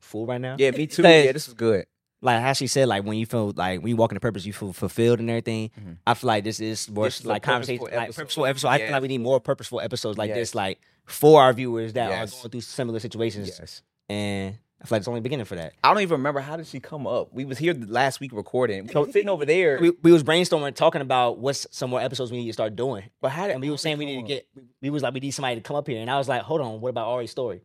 [0.00, 0.56] full right now.
[0.58, 1.02] yeah, me too.
[1.02, 1.84] Yeah, this is good.
[2.20, 4.52] like how she said, like when you feel like when you walk into purpose, you
[4.52, 5.70] feel fulfilled and everything.
[5.80, 5.96] Mhm.
[6.06, 8.22] I feel like this is more This is like conversation, purposeful like episode.
[8.22, 8.68] purposeful episode.
[8.68, 10.36] I feel like we need more purposeful episodes like Yes.
[10.36, 12.32] this, like for our viewers that Yes.
[12.32, 13.48] are going through similar situations.
[13.58, 13.82] Yes.
[14.08, 15.74] And I feel like it's only beginning for that.
[15.84, 17.32] I don't even remember how did she come up.
[17.32, 19.78] We was here last week recording, so sitting over there.
[19.80, 23.04] We, we was brainstorming, talking about what's some more episodes we need to start doing.
[23.20, 24.48] but how did And we were saying we need to get.
[24.80, 26.60] We was like we need somebody to come up here, and I was like, hold
[26.60, 27.62] on, what about Ari's story?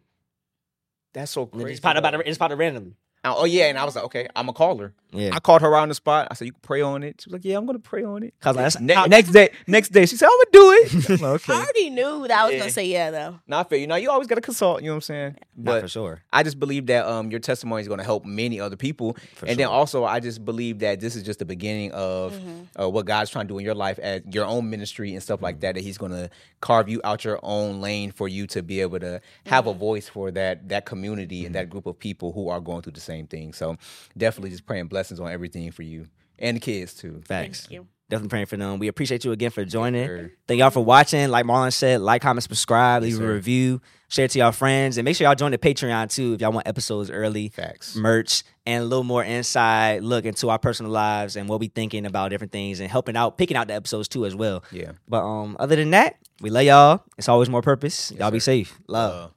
[1.14, 1.66] That's so crazy.
[1.66, 2.20] it just popped about though.
[2.20, 2.96] it just popped up randomly.
[3.36, 4.94] Oh yeah, and I was like, okay, I'm gonna call her.
[5.12, 6.28] Yeah, I called her on the spot.
[6.30, 7.22] I said, you can pray on it.
[7.22, 8.34] She was like, yeah, I'm gonna pray on it.
[8.42, 11.10] cause like, that's Ne- how- next day, next day, she said, I'm gonna do it.
[11.22, 12.60] I'm like, I already knew that I was Yeah.
[12.60, 13.40] gonna say yeah though.
[13.48, 13.78] Not fair.
[13.80, 14.82] You know, you always gotta consult.
[14.82, 15.36] You know what I'm saying?
[15.56, 16.22] Not But for sure.
[16.34, 19.46] I just believe that um your testimony is going to help many other people, For
[19.48, 22.82] and then also I just believe that this is just the beginning of Mm-hmm.
[22.84, 25.42] uh, what God's trying to do in your life at your own ministry and stuff
[25.42, 25.76] like that.
[25.76, 26.30] That He's going to
[26.62, 30.10] carve you out your own lane for you to be able to have a voice
[30.10, 33.17] for that that community and that group of people who are going through the same
[33.26, 33.54] thing.
[33.54, 33.78] So
[34.16, 36.06] definitely just praying blessings on everything for you
[36.38, 37.24] and the kids too.
[37.26, 37.62] Thanks.
[37.62, 37.88] Thank you.
[38.10, 38.80] Definitely praying for them.
[38.80, 40.08] We appreciate you again for joining.
[40.08, 40.32] sir.
[40.48, 41.28] Thank y'all for watching.
[41.30, 44.98] Like Marlon said, like, comment, subscribe, Yes, leave a review, share it to y'all friends,
[44.98, 47.98] and make sure y'all join the Patreon too if y'all want episodes early, Facts.
[47.98, 52.06] merch, and a little more inside look into our personal lives and what we thinking
[52.06, 54.64] about different things and helping out, picking out the episodes too as well.
[54.72, 54.94] Yeah.
[55.10, 57.04] But um, other than that, we love y'all.
[57.18, 58.14] It's always more purpose.
[58.14, 58.80] y'all be safe.
[58.88, 59.32] Love.
[59.32, 59.34] Uh,